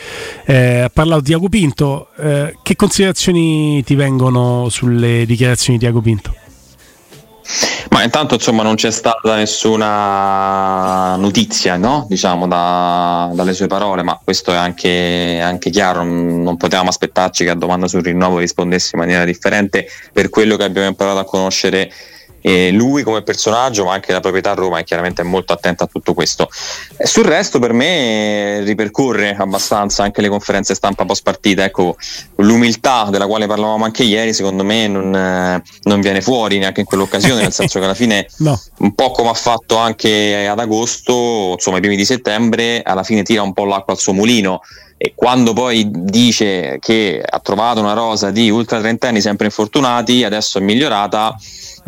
Eh, 0.45 0.79
ha 0.79 0.89
parlato 0.89 1.21
Tiago 1.21 1.49
Pinto, 1.49 2.09
eh, 2.17 2.57
che 2.63 2.75
considerazioni 2.75 3.83
ti 3.83 3.95
vengono 3.95 4.69
sulle 4.69 5.25
dichiarazioni 5.25 5.77
di 5.77 5.83
Tiago 5.85 6.01
Pinto? 6.01 6.42
Ma 7.89 8.03
intanto 8.03 8.35
insomma 8.35 8.63
non 8.63 8.75
c'è 8.75 8.91
stata 8.91 9.35
nessuna 9.35 11.15
notizia 11.17 11.75
no? 11.77 12.05
diciamo, 12.07 12.47
da, 12.47 13.31
dalle 13.33 13.53
sue 13.53 13.67
parole, 13.67 14.03
ma 14.03 14.19
questo 14.23 14.51
è 14.51 14.55
anche, 14.55 15.39
anche, 15.41 15.69
chiaro, 15.69 16.03
non 16.03 16.57
potevamo 16.57 16.89
aspettarci 16.89 17.43
che 17.43 17.49
a 17.49 17.55
domanda 17.55 17.87
sul 17.87 18.03
rinnovo 18.03 18.37
rispondesse 18.37 18.91
in 18.93 19.01
maniera 19.01 19.25
differente 19.25 19.87
per 20.11 20.29
quello 20.29 20.55
che 20.55 20.63
abbiamo 20.63 20.87
imparato 20.87 21.19
a 21.19 21.25
conoscere 21.25 21.91
e 22.45 22.71
lui 22.71 23.03
come 23.03 23.21
personaggio, 23.21 23.85
ma 23.85 23.93
anche 23.93 24.11
la 24.11 24.19
proprietà 24.19 24.51
a 24.51 24.55
Roma 24.55 24.79
è 24.79 24.83
chiaramente 24.83 25.23
molto 25.23 25.53
attenta 25.53 25.85
a 25.85 25.87
tutto 25.87 26.13
questo. 26.13 26.49
Sul 27.01 27.23
resto 27.23 27.57
per 27.57 27.71
me 27.71 28.59
ripercorre 28.65 29.33
abbastanza 29.39 30.03
anche 30.03 30.19
le 30.19 30.27
conferenze 30.27 30.75
stampa 30.75 31.05
post 31.05 31.23
partita, 31.23 31.63
ecco, 31.63 31.95
l'umiltà 32.35 33.07
della 33.09 33.27
quale 33.27 33.47
parlavamo 33.47 33.85
anche 33.85 34.03
ieri 34.03 34.33
secondo 34.33 34.65
me 34.65 34.87
non, 34.87 35.15
eh, 35.15 35.63
non 35.83 36.01
viene 36.01 36.19
fuori 36.19 36.57
neanche 36.57 36.81
in 36.81 36.85
quell'occasione, 36.85 37.43
nel 37.43 37.53
senso 37.53 37.79
che 37.79 37.85
alla 37.85 37.93
fine 37.93 38.27
no. 38.39 38.61
un 38.79 38.93
po' 38.93 39.11
come 39.11 39.29
ha 39.29 39.33
fatto 39.33 39.77
anche 39.77 40.45
ad 40.45 40.59
agosto, 40.59 41.51
insomma 41.53 41.77
i 41.77 41.79
primi 41.79 41.95
di 41.95 42.03
settembre, 42.03 42.81
alla 42.83 43.03
fine 43.03 43.23
tira 43.23 43.41
un 43.41 43.53
po' 43.53 43.63
l'acqua 43.63 43.93
al 43.93 43.99
suo 43.99 44.11
mulino 44.11 44.59
e 44.97 45.13
quando 45.15 45.53
poi 45.53 45.89
dice 45.89 46.77
che 46.79 47.21
ha 47.25 47.39
trovato 47.39 47.79
una 47.79 47.93
rosa 47.93 48.31
di 48.31 48.49
ultra 48.49 48.79
trentenni 48.79 49.21
sempre 49.21 49.45
infortunati, 49.45 50.23
adesso 50.23 50.57
è 50.57 50.61
migliorata 50.61 51.35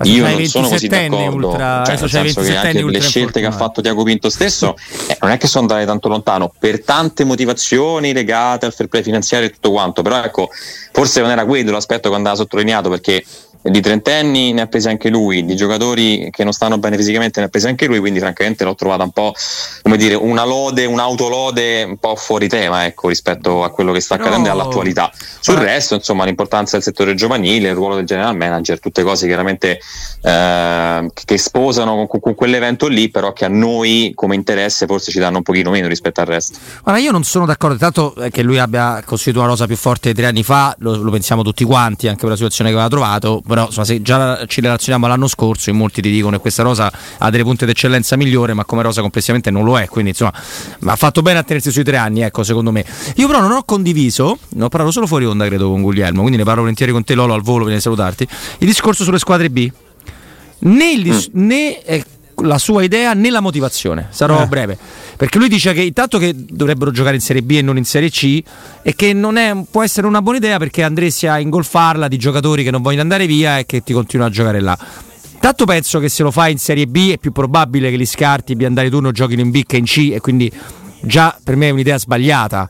io 0.03 0.27
non 0.27 0.45
sono 0.45 0.67
così 0.67 0.87
d'accordo, 0.87 1.47
ultra, 1.47 1.83
cioè, 1.85 1.99
nel 1.99 2.09
senso 2.09 2.41
che 2.41 2.55
anche 2.55 2.83
le 2.83 2.99
scelte 2.99 3.39
che 3.39 3.45
ha 3.45 3.51
fatto 3.51 3.81
Tiago 3.81 4.03
Pinto 4.03 4.29
stesso 4.29 4.75
eh, 5.07 5.17
non 5.21 5.31
è 5.31 5.37
che 5.37 5.47
sono 5.47 5.67
andate 5.67 5.85
tanto 5.85 6.09
lontano. 6.09 6.51
Per 6.57 6.83
tante 6.83 7.23
motivazioni 7.23 8.11
legate 8.11 8.65
al 8.65 8.73
fair 8.73 8.89
play 8.89 9.03
finanziario 9.03 9.47
e 9.47 9.51
tutto 9.51 9.71
quanto, 9.71 10.01
però 10.01 10.21
ecco, 10.21 10.49
forse 10.91 11.21
non 11.21 11.29
era 11.29 11.45
quello 11.45 11.71
l'aspetto 11.71 12.09
che 12.09 12.15
andava 12.15 12.35
sottolineato 12.35 12.89
perché 12.89 13.23
di 13.69 13.81
trentenni 13.81 14.53
ne 14.53 14.61
ha 14.61 14.67
presi 14.67 14.87
anche 14.87 15.09
lui, 15.09 15.43
di 15.43 15.55
giocatori 15.55 16.29
che 16.31 16.43
non 16.43 16.53
stanno 16.53 16.77
bene 16.77 16.97
fisicamente 16.97 17.39
ne 17.39 17.47
ha 17.47 17.49
presi 17.49 17.67
anche 17.67 17.87
lui, 17.87 17.99
quindi 17.99 18.19
francamente 18.19 18.63
l'ho 18.63 18.75
trovata 18.75 19.03
un 19.03 19.11
po' 19.11 19.33
come 19.81 19.97
dire 19.97 20.13
una 20.13 20.45
lode, 20.45 20.85
un'autolode 20.85 21.83
un 21.83 21.97
po' 21.97 22.15
fuori 22.15 22.47
tema 22.47 22.85
ecco, 22.85 23.07
rispetto 23.07 23.63
a 23.63 23.71
quello 23.71 23.91
che 23.91 24.01
sta 24.01 24.17
Però... 24.17 24.27
accadendo 24.27 24.51
all'attualità. 24.51 25.11
Sul 25.39 25.55
resto, 25.55 25.95
insomma, 25.95 26.25
l'importanza 26.25 26.75
del 26.75 26.83
settore 26.83 27.15
giovanile, 27.15 27.69
il 27.69 27.75
ruolo 27.75 27.95
del 27.95 28.05
general 28.05 28.35
manager, 28.35 28.79
tutte 28.79 29.01
cose 29.03 29.25
chiaramente 29.25 29.79
eh, 30.21 31.09
che 31.25 31.37
sposano 31.37 32.05
con, 32.07 32.19
con, 32.19 32.35
quell'evento 32.35 32.87
lì, 32.87 33.09
però 33.09 33.33
che 33.33 33.45
a 33.45 33.49
noi 33.49 34.11
come 34.13 34.35
interesse 34.35 34.85
forse 34.85 35.11
ci 35.11 35.19
danno 35.19 35.37
un 35.37 35.43
pochino 35.43 35.71
meno 35.71 35.87
rispetto 35.87 36.21
al 36.21 36.27
resto. 36.27 36.59
Guarda, 36.83 37.01
io 37.01 37.11
non 37.11 37.23
sono 37.23 37.45
d'accordo, 37.45 37.77
tanto 37.77 38.15
che 38.31 38.43
lui 38.43 38.59
abbia 38.59 39.01
costruito 39.05 39.39
una 39.39 39.49
rosa 39.49 39.65
più 39.65 39.75
forte 39.75 40.09
di 40.09 40.15
tre 40.15 40.27
anni 40.27 40.43
fa, 40.43 40.75
lo, 40.79 40.95
lo 40.97 41.11
pensiamo 41.11 41.41
tutti 41.41 41.63
quanti, 41.63 42.07
anche 42.07 42.21
per 42.21 42.29
la 42.29 42.35
situazione 42.35 42.69
che 42.69 42.75
aveva 42.75 42.89
trovato 42.89 43.41
però 43.55 43.67
insomma, 43.67 43.85
se 43.85 44.01
già 44.01 44.45
ci 44.47 44.59
relazioniamo 44.59 45.05
all'anno 45.05 45.27
scorso, 45.27 45.69
in 45.69 45.77
molti 45.77 46.01
ti 46.01 46.11
dicono 46.11 46.35
che 46.35 46.41
questa 46.41 46.61
rosa 46.61 46.91
ha 47.17 47.29
delle 47.29 47.43
punte 47.43 47.65
d'eccellenza 47.65 48.17
migliore, 48.17 48.53
ma 48.53 48.65
come 48.65 48.81
rosa 48.81 48.99
complessivamente 48.99 49.49
non 49.49 49.63
lo 49.63 49.79
è, 49.79 49.87
quindi 49.87 50.09
insomma 50.09 50.33
ha 50.87 50.95
fatto 50.97 51.21
bene 51.21 51.39
a 51.39 51.43
tenersi 51.43 51.71
sui 51.71 51.85
tre 51.85 51.95
anni, 51.95 52.21
ecco, 52.21 52.43
secondo 52.43 52.71
me. 52.71 52.85
Io 53.15 53.27
però 53.27 53.39
non 53.39 53.51
ho 53.51 53.63
condiviso, 53.63 54.39
ne 54.49 54.65
ho 54.65 54.67
parlato 54.67 54.91
solo 54.91 55.07
fuori 55.07 55.25
onda, 55.25 55.45
credo, 55.45 55.69
con 55.69 55.81
Guglielmo, 55.81 56.19
quindi 56.19 56.37
ne 56.37 56.43
parlo 56.43 56.61
volentieri 56.61 56.91
con 56.91 57.05
te 57.05 57.15
Lolo 57.15 57.33
al 57.33 57.43
volo, 57.43 57.63
viene 57.63 57.79
a 57.79 57.81
salutarti, 57.81 58.27
il 58.57 58.67
discorso 58.67 59.05
sulle 59.05 59.19
squadre 59.19 59.49
B. 59.49 59.71
Né, 60.57 60.91
il, 60.91 61.13
mm. 61.13 61.45
né 61.45 61.81
eh, 61.83 62.03
la 62.43 62.57
sua 62.57 62.83
idea 62.83 63.13
né 63.13 63.29
la 63.29 63.39
motivazione. 63.39 64.07
Sarò 64.09 64.43
eh. 64.43 64.47
breve. 64.47 64.77
Perché 65.15 65.37
lui 65.37 65.47
dice 65.47 65.73
che 65.73 65.81
intanto 65.81 66.17
che 66.17 66.33
dovrebbero 66.35 66.91
giocare 66.91 67.15
in 67.15 67.21
Serie 67.21 67.41
B 67.41 67.51
e 67.51 67.61
non 67.61 67.77
in 67.77 67.85
Serie 67.85 68.09
C 68.09 68.41
e 68.81 68.95
che 68.95 69.13
non 69.13 69.37
è, 69.37 69.55
può 69.69 69.83
essere 69.83 70.07
una 70.07 70.21
buona 70.21 70.37
idea 70.37 70.57
perché 70.57 70.83
andresti 70.83 71.27
a 71.27 71.39
ingolfarla 71.39 72.07
di 72.07 72.17
giocatori 72.17 72.63
che 72.63 72.71
non 72.71 72.81
vogliono 72.81 73.03
andare 73.03 73.25
via 73.25 73.59
e 73.59 73.65
che 73.65 73.81
ti 73.83 73.93
continuano 73.93 74.31
a 74.31 74.33
giocare 74.33 74.59
là. 74.59 74.77
Tanto 75.39 75.65
penso 75.65 75.99
che 75.99 76.09
se 76.09 76.23
lo 76.23 76.31
fai 76.31 76.51
in 76.51 76.57
Serie 76.57 76.87
B 76.87 77.11
è 77.11 77.17
più 77.17 77.31
probabile 77.31 77.89
che 77.91 77.97
li 77.97 78.05
scarti 78.05 78.55
di 78.55 78.65
andare 78.65 78.89
turno 78.89 79.11
giochino 79.11 79.41
in 79.41 79.51
B 79.51 79.63
che 79.63 79.77
in 79.77 79.85
C 79.85 80.11
e 80.13 80.19
quindi 80.19 80.51
già 81.01 81.37
per 81.43 81.55
me 81.55 81.67
è 81.67 81.71
un'idea 81.71 81.97
sbagliata. 81.97 82.69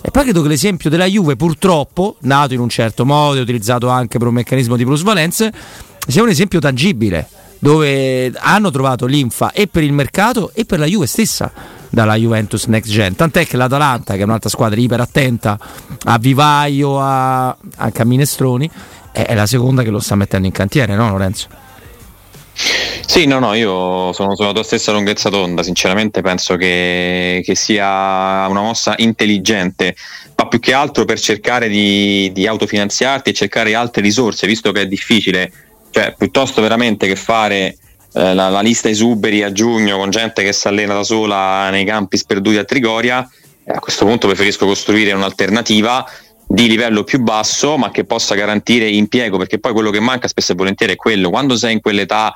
E 0.00 0.10
poi 0.10 0.22
credo 0.24 0.42
che 0.42 0.48
l'esempio 0.48 0.90
della 0.90 1.06
Juve, 1.06 1.36
purtroppo, 1.36 2.16
nato 2.22 2.54
in 2.54 2.60
un 2.60 2.68
certo 2.68 3.04
modo 3.04 3.38
e 3.38 3.42
utilizzato 3.42 3.88
anche 3.88 4.18
per 4.18 4.26
un 4.26 4.34
meccanismo 4.34 4.76
di 4.76 4.84
plusvalenze, 4.84 5.52
sia 6.06 6.22
un 6.22 6.28
esempio 6.28 6.58
tangibile 6.58 7.28
dove 7.62 8.32
hanno 8.36 8.72
trovato 8.72 9.06
linfa 9.06 9.52
e 9.52 9.68
per 9.68 9.84
il 9.84 9.92
mercato 9.92 10.50
e 10.52 10.64
per 10.64 10.80
la 10.80 10.86
Juve 10.86 11.06
stessa 11.06 11.52
dalla 11.88 12.16
Juventus 12.16 12.64
Next 12.66 12.90
Gen. 12.90 13.14
Tant'è 13.14 13.46
che 13.46 13.56
l'Atalanta, 13.56 14.14
che 14.14 14.22
è 14.22 14.24
un'altra 14.24 14.50
squadra 14.50 14.80
iper 14.80 14.98
attenta 14.98 15.56
a 16.06 16.18
vivaio, 16.18 16.98
a, 16.98 17.50
a 17.50 18.04
minestroni, 18.04 18.68
è 19.12 19.32
la 19.36 19.46
seconda 19.46 19.84
che 19.84 19.90
lo 19.90 20.00
sta 20.00 20.16
mettendo 20.16 20.48
in 20.48 20.52
cantiere, 20.52 20.96
no 20.96 21.08
Lorenzo? 21.08 21.46
Sì, 23.06 23.26
no, 23.26 23.38
no, 23.38 23.54
io 23.54 24.12
sono 24.12 24.34
sulla 24.34 24.50
tua 24.50 24.64
stessa 24.64 24.90
lunghezza 24.90 25.28
d'onda, 25.28 25.62
sinceramente 25.62 26.20
penso 26.20 26.56
che, 26.56 27.42
che, 27.44 27.54
sia 27.54 28.44
una 28.48 28.60
mossa 28.60 28.94
intelligente, 28.96 29.94
ma 30.34 30.48
più 30.48 30.58
che 30.58 30.72
altro 30.72 31.04
per 31.04 31.20
cercare 31.20 31.68
di, 31.68 32.28
di 32.32 32.44
autofinanziarti 32.44 33.30
e 33.30 33.32
cercare 33.32 33.76
altre 33.76 34.02
risorse, 34.02 34.48
visto 34.48 34.72
che 34.72 34.80
è 34.80 34.86
difficile 34.88 35.52
cioè, 35.92 36.14
piuttosto 36.16 36.62
veramente 36.62 37.06
che 37.06 37.16
fare 37.16 37.76
eh, 38.14 38.34
la, 38.34 38.48
la, 38.48 38.60
lista 38.62 38.88
esuberi 38.88 39.42
a 39.42 39.52
giugno 39.52 39.98
con 39.98 40.10
gente 40.10 40.42
che 40.42 40.52
si 40.52 40.66
allena 40.66 40.94
da 40.94 41.04
sola 41.04 41.68
nei 41.70 41.84
campi 41.84 42.16
sperduti 42.16 42.56
a 42.56 42.64
Trigoria, 42.64 43.28
eh, 43.64 43.72
a 43.72 43.78
questo 43.78 44.06
punto 44.06 44.26
preferisco 44.26 44.66
costruire 44.66 45.12
un'alternativa 45.12 46.04
di 46.46 46.66
livello 46.66 47.04
più 47.04 47.20
basso 47.20 47.76
ma 47.76 47.90
che 47.90 48.04
possa 48.04 48.34
garantire 48.34 48.88
impiego 48.88 49.38
perché 49.38 49.58
poi 49.58 49.72
quello 49.72 49.90
che 49.90 50.00
manca 50.00 50.28
spesso 50.28 50.52
e 50.52 50.54
volentieri 50.54 50.94
è 50.94 50.96
quello. 50.96 51.28
Quando 51.28 51.56
sei 51.56 51.74
in 51.74 51.80
quell'età 51.80 52.32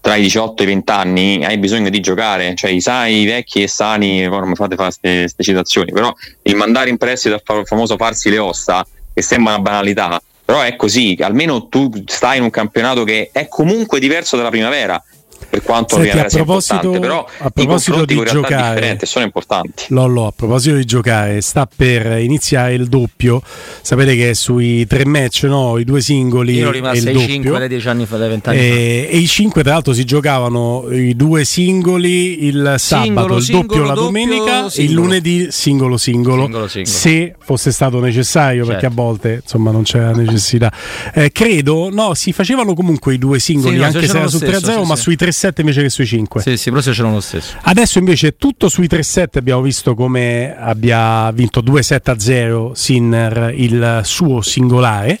tra 0.00 0.16
i 0.16 0.22
18 0.22 0.62
e 0.62 0.64
i 0.64 0.68
20 0.68 0.92
anni 0.92 1.44
hai 1.44 1.58
bisogno 1.58 1.90
di 1.90 2.00
giocare. 2.00 2.56
Cioè 2.56 2.70
i 2.70 2.80
sai, 2.80 3.20
i 3.20 3.24
vecchi 3.24 3.62
e 3.62 3.68
sani 3.68 4.22
non 4.22 4.48
mi 4.48 4.56
fate 4.56 4.74
fare 4.74 4.92
queste 5.00 5.42
citazioni 5.42 5.92
però 5.92 6.12
il 6.42 6.56
mandare 6.56 6.90
in 6.90 6.96
prestito 6.96 7.34
al 7.34 7.66
famoso 7.66 7.96
farsi 7.96 8.30
le 8.30 8.38
ossa 8.38 8.84
che 9.14 9.22
sembra 9.22 9.54
una 9.54 9.62
banalità 9.62 10.20
però 10.46 10.62
è 10.62 10.76
così, 10.76 11.18
almeno 11.20 11.66
tu 11.66 11.90
stai 12.06 12.36
in 12.36 12.44
un 12.44 12.50
campionato 12.50 13.02
che 13.02 13.30
è 13.32 13.48
comunque 13.48 13.98
diverso 13.98 14.36
dalla 14.36 14.48
primavera 14.48 15.02
per 15.48 15.62
quanto 15.62 15.96
Senti, 15.96 16.18
a 16.18 16.24
proposito, 16.24 16.90
però 16.90 17.26
a 17.38 17.50
proposito 17.50 18.04
di 18.04 18.22
giocare 18.24 18.98
sono 19.02 19.24
importanti. 19.24 19.84
Lollo, 19.88 20.26
a 20.26 20.32
proposito 20.34 20.76
di 20.76 20.84
giocare 20.84 21.40
sta 21.40 21.68
per 21.74 22.18
iniziare 22.18 22.74
il 22.74 22.88
doppio. 22.88 23.40
Sapete 23.80 24.16
che 24.16 24.34
sui 24.34 24.86
tre 24.86 25.04
match 25.04 25.44
no, 25.44 25.78
i 25.78 25.84
due 25.84 26.00
singoli 26.00 26.54
io 26.54 26.68
ero 26.68 26.90
e 26.90 26.98
il 26.98 27.04
doppio. 27.04 27.20
5 27.20 27.58
dai 27.58 27.68
10 27.68 27.88
anni 27.88 28.06
fa 28.06 28.16
dai 28.16 28.28
20 28.28 28.48
anni 28.48 28.58
e, 28.58 29.08
e, 29.10 29.16
i 29.18 29.26
5 29.26 29.62
tra 29.62 29.72
l'altro 29.72 29.92
si 29.92 30.04
giocavano 30.04 30.86
i 30.90 31.14
due 31.14 31.44
singoli 31.44 32.44
il 32.46 32.74
sabato 32.78 33.04
singolo, 33.04 33.36
il 33.36 33.46
doppio 33.46 33.68
singolo, 33.68 33.84
la 33.84 33.94
domenica 33.94 34.60
doppio, 34.62 34.82
il 34.82 34.92
lunedì 34.92 35.48
singolo 35.50 35.96
singolo, 35.96 36.44
singolo, 36.44 36.68
singolo. 36.68 36.96
se 36.96 37.34
fosse 37.38 37.72
stato 37.72 38.00
necessario 38.00 38.64
certo. 38.64 38.72
perché 38.72 38.86
a 38.86 38.90
volte 38.94 39.40
insomma 39.42 39.70
non 39.70 39.82
c'era 39.82 40.12
necessità. 40.12 40.72
Eh, 41.12 41.32
credo 41.32 41.90
no 41.90 42.14
si 42.14 42.32
facevano 42.32 42.74
comunque 42.74 43.14
i 43.14 43.18
due 43.18 43.38
singoli 43.38 43.74
sì, 43.74 43.80
no, 43.80 43.86
anche 43.86 44.06
se 44.06 44.18
era 44.18 44.28
su 44.28 44.38
3-0 44.38 44.82
sì, 44.82 44.86
ma 44.86 44.96
sì. 44.96 45.02
sui 45.02 45.16
3-7 45.26 45.60
invece 45.60 45.82
che 45.82 45.90
sui 45.90 46.06
5. 46.06 46.42
Sì, 46.42 46.56
sì, 46.56 46.70
però 46.70 46.80
se 46.80 46.92
c'erano 46.92 47.14
lo 47.14 47.20
stesso. 47.20 47.56
Adesso 47.62 47.98
invece 47.98 48.36
tutto 48.36 48.68
sui 48.68 48.86
3-7 48.86 49.26
abbiamo 49.34 49.62
visto 49.62 49.94
come 49.94 50.56
abbia 50.56 51.30
vinto 51.32 51.60
2-7-0 51.60 52.72
Sinner 52.72 53.52
il 53.54 54.00
suo 54.04 54.40
singolare 54.40 55.18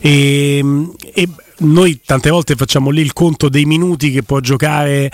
e, 0.00 0.64
e 1.14 1.28
noi 1.58 2.00
tante 2.04 2.30
volte 2.30 2.54
facciamo 2.56 2.90
lì 2.90 3.00
il 3.00 3.12
conto 3.12 3.48
dei 3.48 3.64
minuti 3.64 4.10
che 4.10 4.22
può 4.22 4.40
giocare 4.40 5.10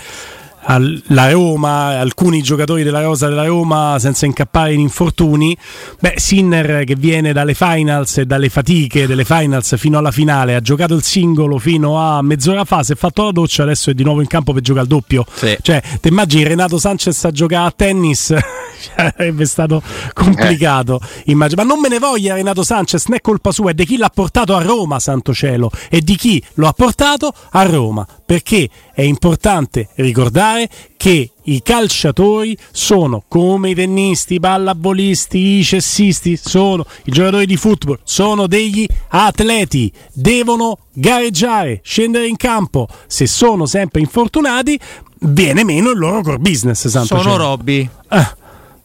la 0.76 1.30
Roma, 1.30 1.98
alcuni 1.98 2.42
giocatori 2.42 2.82
della 2.82 3.00
Rosa 3.00 3.28
della 3.28 3.46
Roma 3.46 3.96
senza 3.98 4.26
incappare 4.26 4.74
in 4.74 4.80
infortuni. 4.80 5.56
Beh, 5.98 6.14
Sinner 6.16 6.84
che 6.84 6.94
viene 6.94 7.32
dalle 7.32 7.54
finals 7.54 8.18
e 8.18 8.26
dalle 8.26 8.50
fatiche 8.50 9.06
delle 9.06 9.24
finals 9.24 9.76
fino 9.76 9.96
alla 9.96 10.10
finale, 10.10 10.54
ha 10.54 10.60
giocato 10.60 10.94
il 10.94 11.02
singolo 11.02 11.58
fino 11.58 11.98
a 11.98 12.20
mezz'ora 12.22 12.64
fa, 12.64 12.82
si 12.82 12.92
è 12.92 12.96
fatto 12.96 13.24
la 13.24 13.32
doccia, 13.32 13.62
adesso 13.62 13.90
è 13.90 13.94
di 13.94 14.04
nuovo 14.04 14.20
in 14.20 14.26
campo 14.26 14.52
per 14.52 14.62
giocare 14.62 14.82
al 14.82 14.88
doppio. 14.88 15.24
Sì. 15.32 15.56
Cioè, 15.60 15.82
ti 16.00 16.08
immagini 16.08 16.44
Renato 16.44 16.78
Sanchez 16.78 17.24
a 17.24 17.30
giocare 17.30 17.66
a 17.66 17.72
tennis? 17.74 18.34
sarebbe 18.78 19.44
stato 19.44 19.82
complicato. 20.12 21.00
Eh. 21.24 21.34
Ma 21.34 21.46
non 21.46 21.80
me 21.80 21.88
ne 21.88 21.98
voglia 21.98 22.34
Renato 22.34 22.62
Sanchez, 22.62 23.08
è 23.10 23.20
colpa 23.20 23.50
sua, 23.50 23.70
è 23.70 23.74
di 23.74 23.84
chi 23.84 23.96
l'ha 23.96 24.10
portato 24.12 24.54
a 24.54 24.62
Roma, 24.62 24.98
santo 24.98 25.34
cielo, 25.34 25.70
e 25.90 26.00
di 26.00 26.16
chi 26.16 26.42
lo 26.54 26.68
ha 26.68 26.72
portato 26.72 27.32
a 27.50 27.62
Roma. 27.64 28.06
Perché 28.24 28.68
è 28.92 29.02
importante 29.02 29.88
ricordare 29.96 30.57
che 30.96 31.30
i 31.42 31.62
calciatori 31.62 32.56
sono 32.70 33.22
come 33.28 33.70
i 33.70 33.74
tennisti, 33.74 34.34
i 34.34 34.40
pallavolisti, 34.40 35.58
i 35.58 35.64
cessisti, 35.64 36.36
sono 36.36 36.84
i 37.04 37.10
giocatori 37.10 37.46
di 37.46 37.56
football, 37.56 37.98
sono 38.02 38.46
degli 38.46 38.86
atleti, 39.08 39.92
devono 40.12 40.78
gareggiare, 40.92 41.80
scendere 41.82 42.26
in 42.26 42.36
campo. 42.36 42.88
Se 43.06 43.26
sono 43.26 43.66
sempre 43.66 44.00
infortunati, 44.00 44.78
viene 45.20 45.64
meno 45.64 45.90
il 45.90 45.98
loro 45.98 46.22
core 46.22 46.38
business. 46.38 46.86
Sono. 46.86 47.36
Robby. 47.36 47.88
Ah 48.08 48.36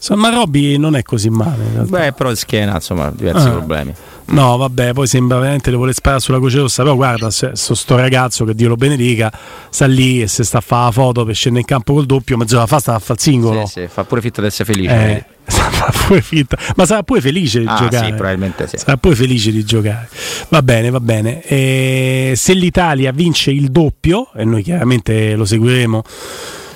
Insomma, 0.04 0.32
Robby 0.32 0.76
non 0.76 0.98
è 0.98 1.02
così 1.02 1.30
male. 1.30 1.64
Beh, 1.88 2.12
però 2.12 2.36
schiena, 2.36 2.74
insomma, 2.74 3.10
diversi 3.10 3.48
ah. 3.48 3.52
problemi. 3.52 3.94
No, 4.26 4.58
vabbè, 4.58 4.94
poi 4.94 5.08
sembra 5.08 5.40
veramente 5.40 5.70
le 5.70 5.76
vuole 5.76 5.94
sparare 5.94 6.22
sulla 6.22 6.38
croce 6.40 6.60
rossa. 6.60 6.84
Però 6.84 6.96
guarda, 6.96 7.30
se, 7.30 7.52
sto, 7.54 7.76
sto 7.76 7.96
ragazzo 7.96 8.46
che 8.46 8.56
Dio 8.56 8.70
lo 8.70 8.76
benedica, 8.76 9.32
sta 9.70 9.86
lì 9.86 10.22
e 10.22 10.28
se 10.28 10.44
sta 10.44 10.60
a 10.60 10.62
fare 10.62 10.86
la 10.86 10.92
foto 10.92 11.26
per 11.26 11.36
scendere 11.36 11.62
in 11.62 11.68
campo 11.68 11.94
col 11.94 12.06
doppio, 12.06 12.38
mezz'ora 12.38 12.66
fa 12.66 12.80
sta 12.80 12.96
a 12.96 13.00
fare 13.00 13.14
il 13.14 13.20
singolo. 13.20 13.66
Sì, 13.66 13.82
sì, 13.82 13.88
fa 13.88 14.04
pure 14.04 14.22
finta 14.22 14.42
di 14.42 14.48
essere 14.48 14.74
felice. 14.74 14.94
Eh, 14.94 15.26
pure 16.08 16.22
finta, 16.22 16.58
ma 16.76 16.86
sarà 16.86 17.04
pure 17.04 17.22
felice 17.22 17.60
di 17.60 17.66
ah, 17.68 17.76
giocare. 17.76 18.06
Sì, 18.06 18.14
probabilmente 18.14 18.68
sì. 18.68 18.78
Sarà 18.78 18.98
pure 18.98 19.16
felice 19.16 19.52
di 19.52 19.64
giocare. 19.64 20.08
Va 20.50 20.62
bene, 20.62 20.90
va 20.90 21.00
bene. 21.00 21.42
E 21.44 22.34
se 22.36 22.54
l'Italia 22.54 23.12
vince 23.12 23.52
il 23.52 23.70
doppio, 23.70 24.32
e 24.34 24.46
noi 24.46 24.64
chiaramente 24.64 25.36
lo 25.36 25.46
seguiremo 25.46 26.04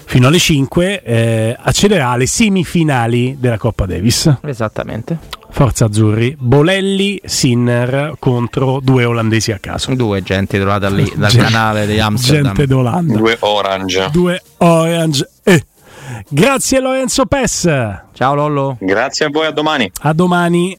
fino 0.08 0.28
alle 0.28 0.40
5 0.40 1.04
eh, 1.04 1.58
accederà 1.60 2.12
alle 2.12 2.28
semifinali 2.28 3.36
della 3.40 3.58
Coppa 3.58 3.86
Davis. 3.86 4.38
Esattamente. 4.42 5.20
Forza 5.58 5.86
Azzurri, 5.86 6.36
Bolelli, 6.38 7.20
Sinner 7.26 8.14
contro 8.20 8.80
due 8.80 9.06
olandesi 9.06 9.52
a 9.52 9.58
caso. 9.58 9.96
Due 9.96 10.22
gente 10.22 10.60
trovata 10.60 10.88
lì 10.88 11.12
dal 11.16 11.32
gente, 11.32 11.46
canale 11.46 11.88
di 11.88 12.00
Amsterdam. 12.00 12.54
Gente 12.54 12.68
d'Olanda. 12.68 13.18
Due 13.18 13.38
orange. 13.40 14.10
Due 14.12 14.40
orange. 14.58 15.28
Eh. 15.42 15.66
Grazie 16.30 16.80
Lorenzo 16.80 17.26
Pes. 17.26 17.62
Ciao 18.14 18.36
Lollo. 18.36 18.78
Grazie 18.80 19.26
a 19.26 19.30
voi, 19.32 19.48
a 19.48 19.52
domani. 19.52 19.92
A 20.02 20.14
domani. 20.14 20.76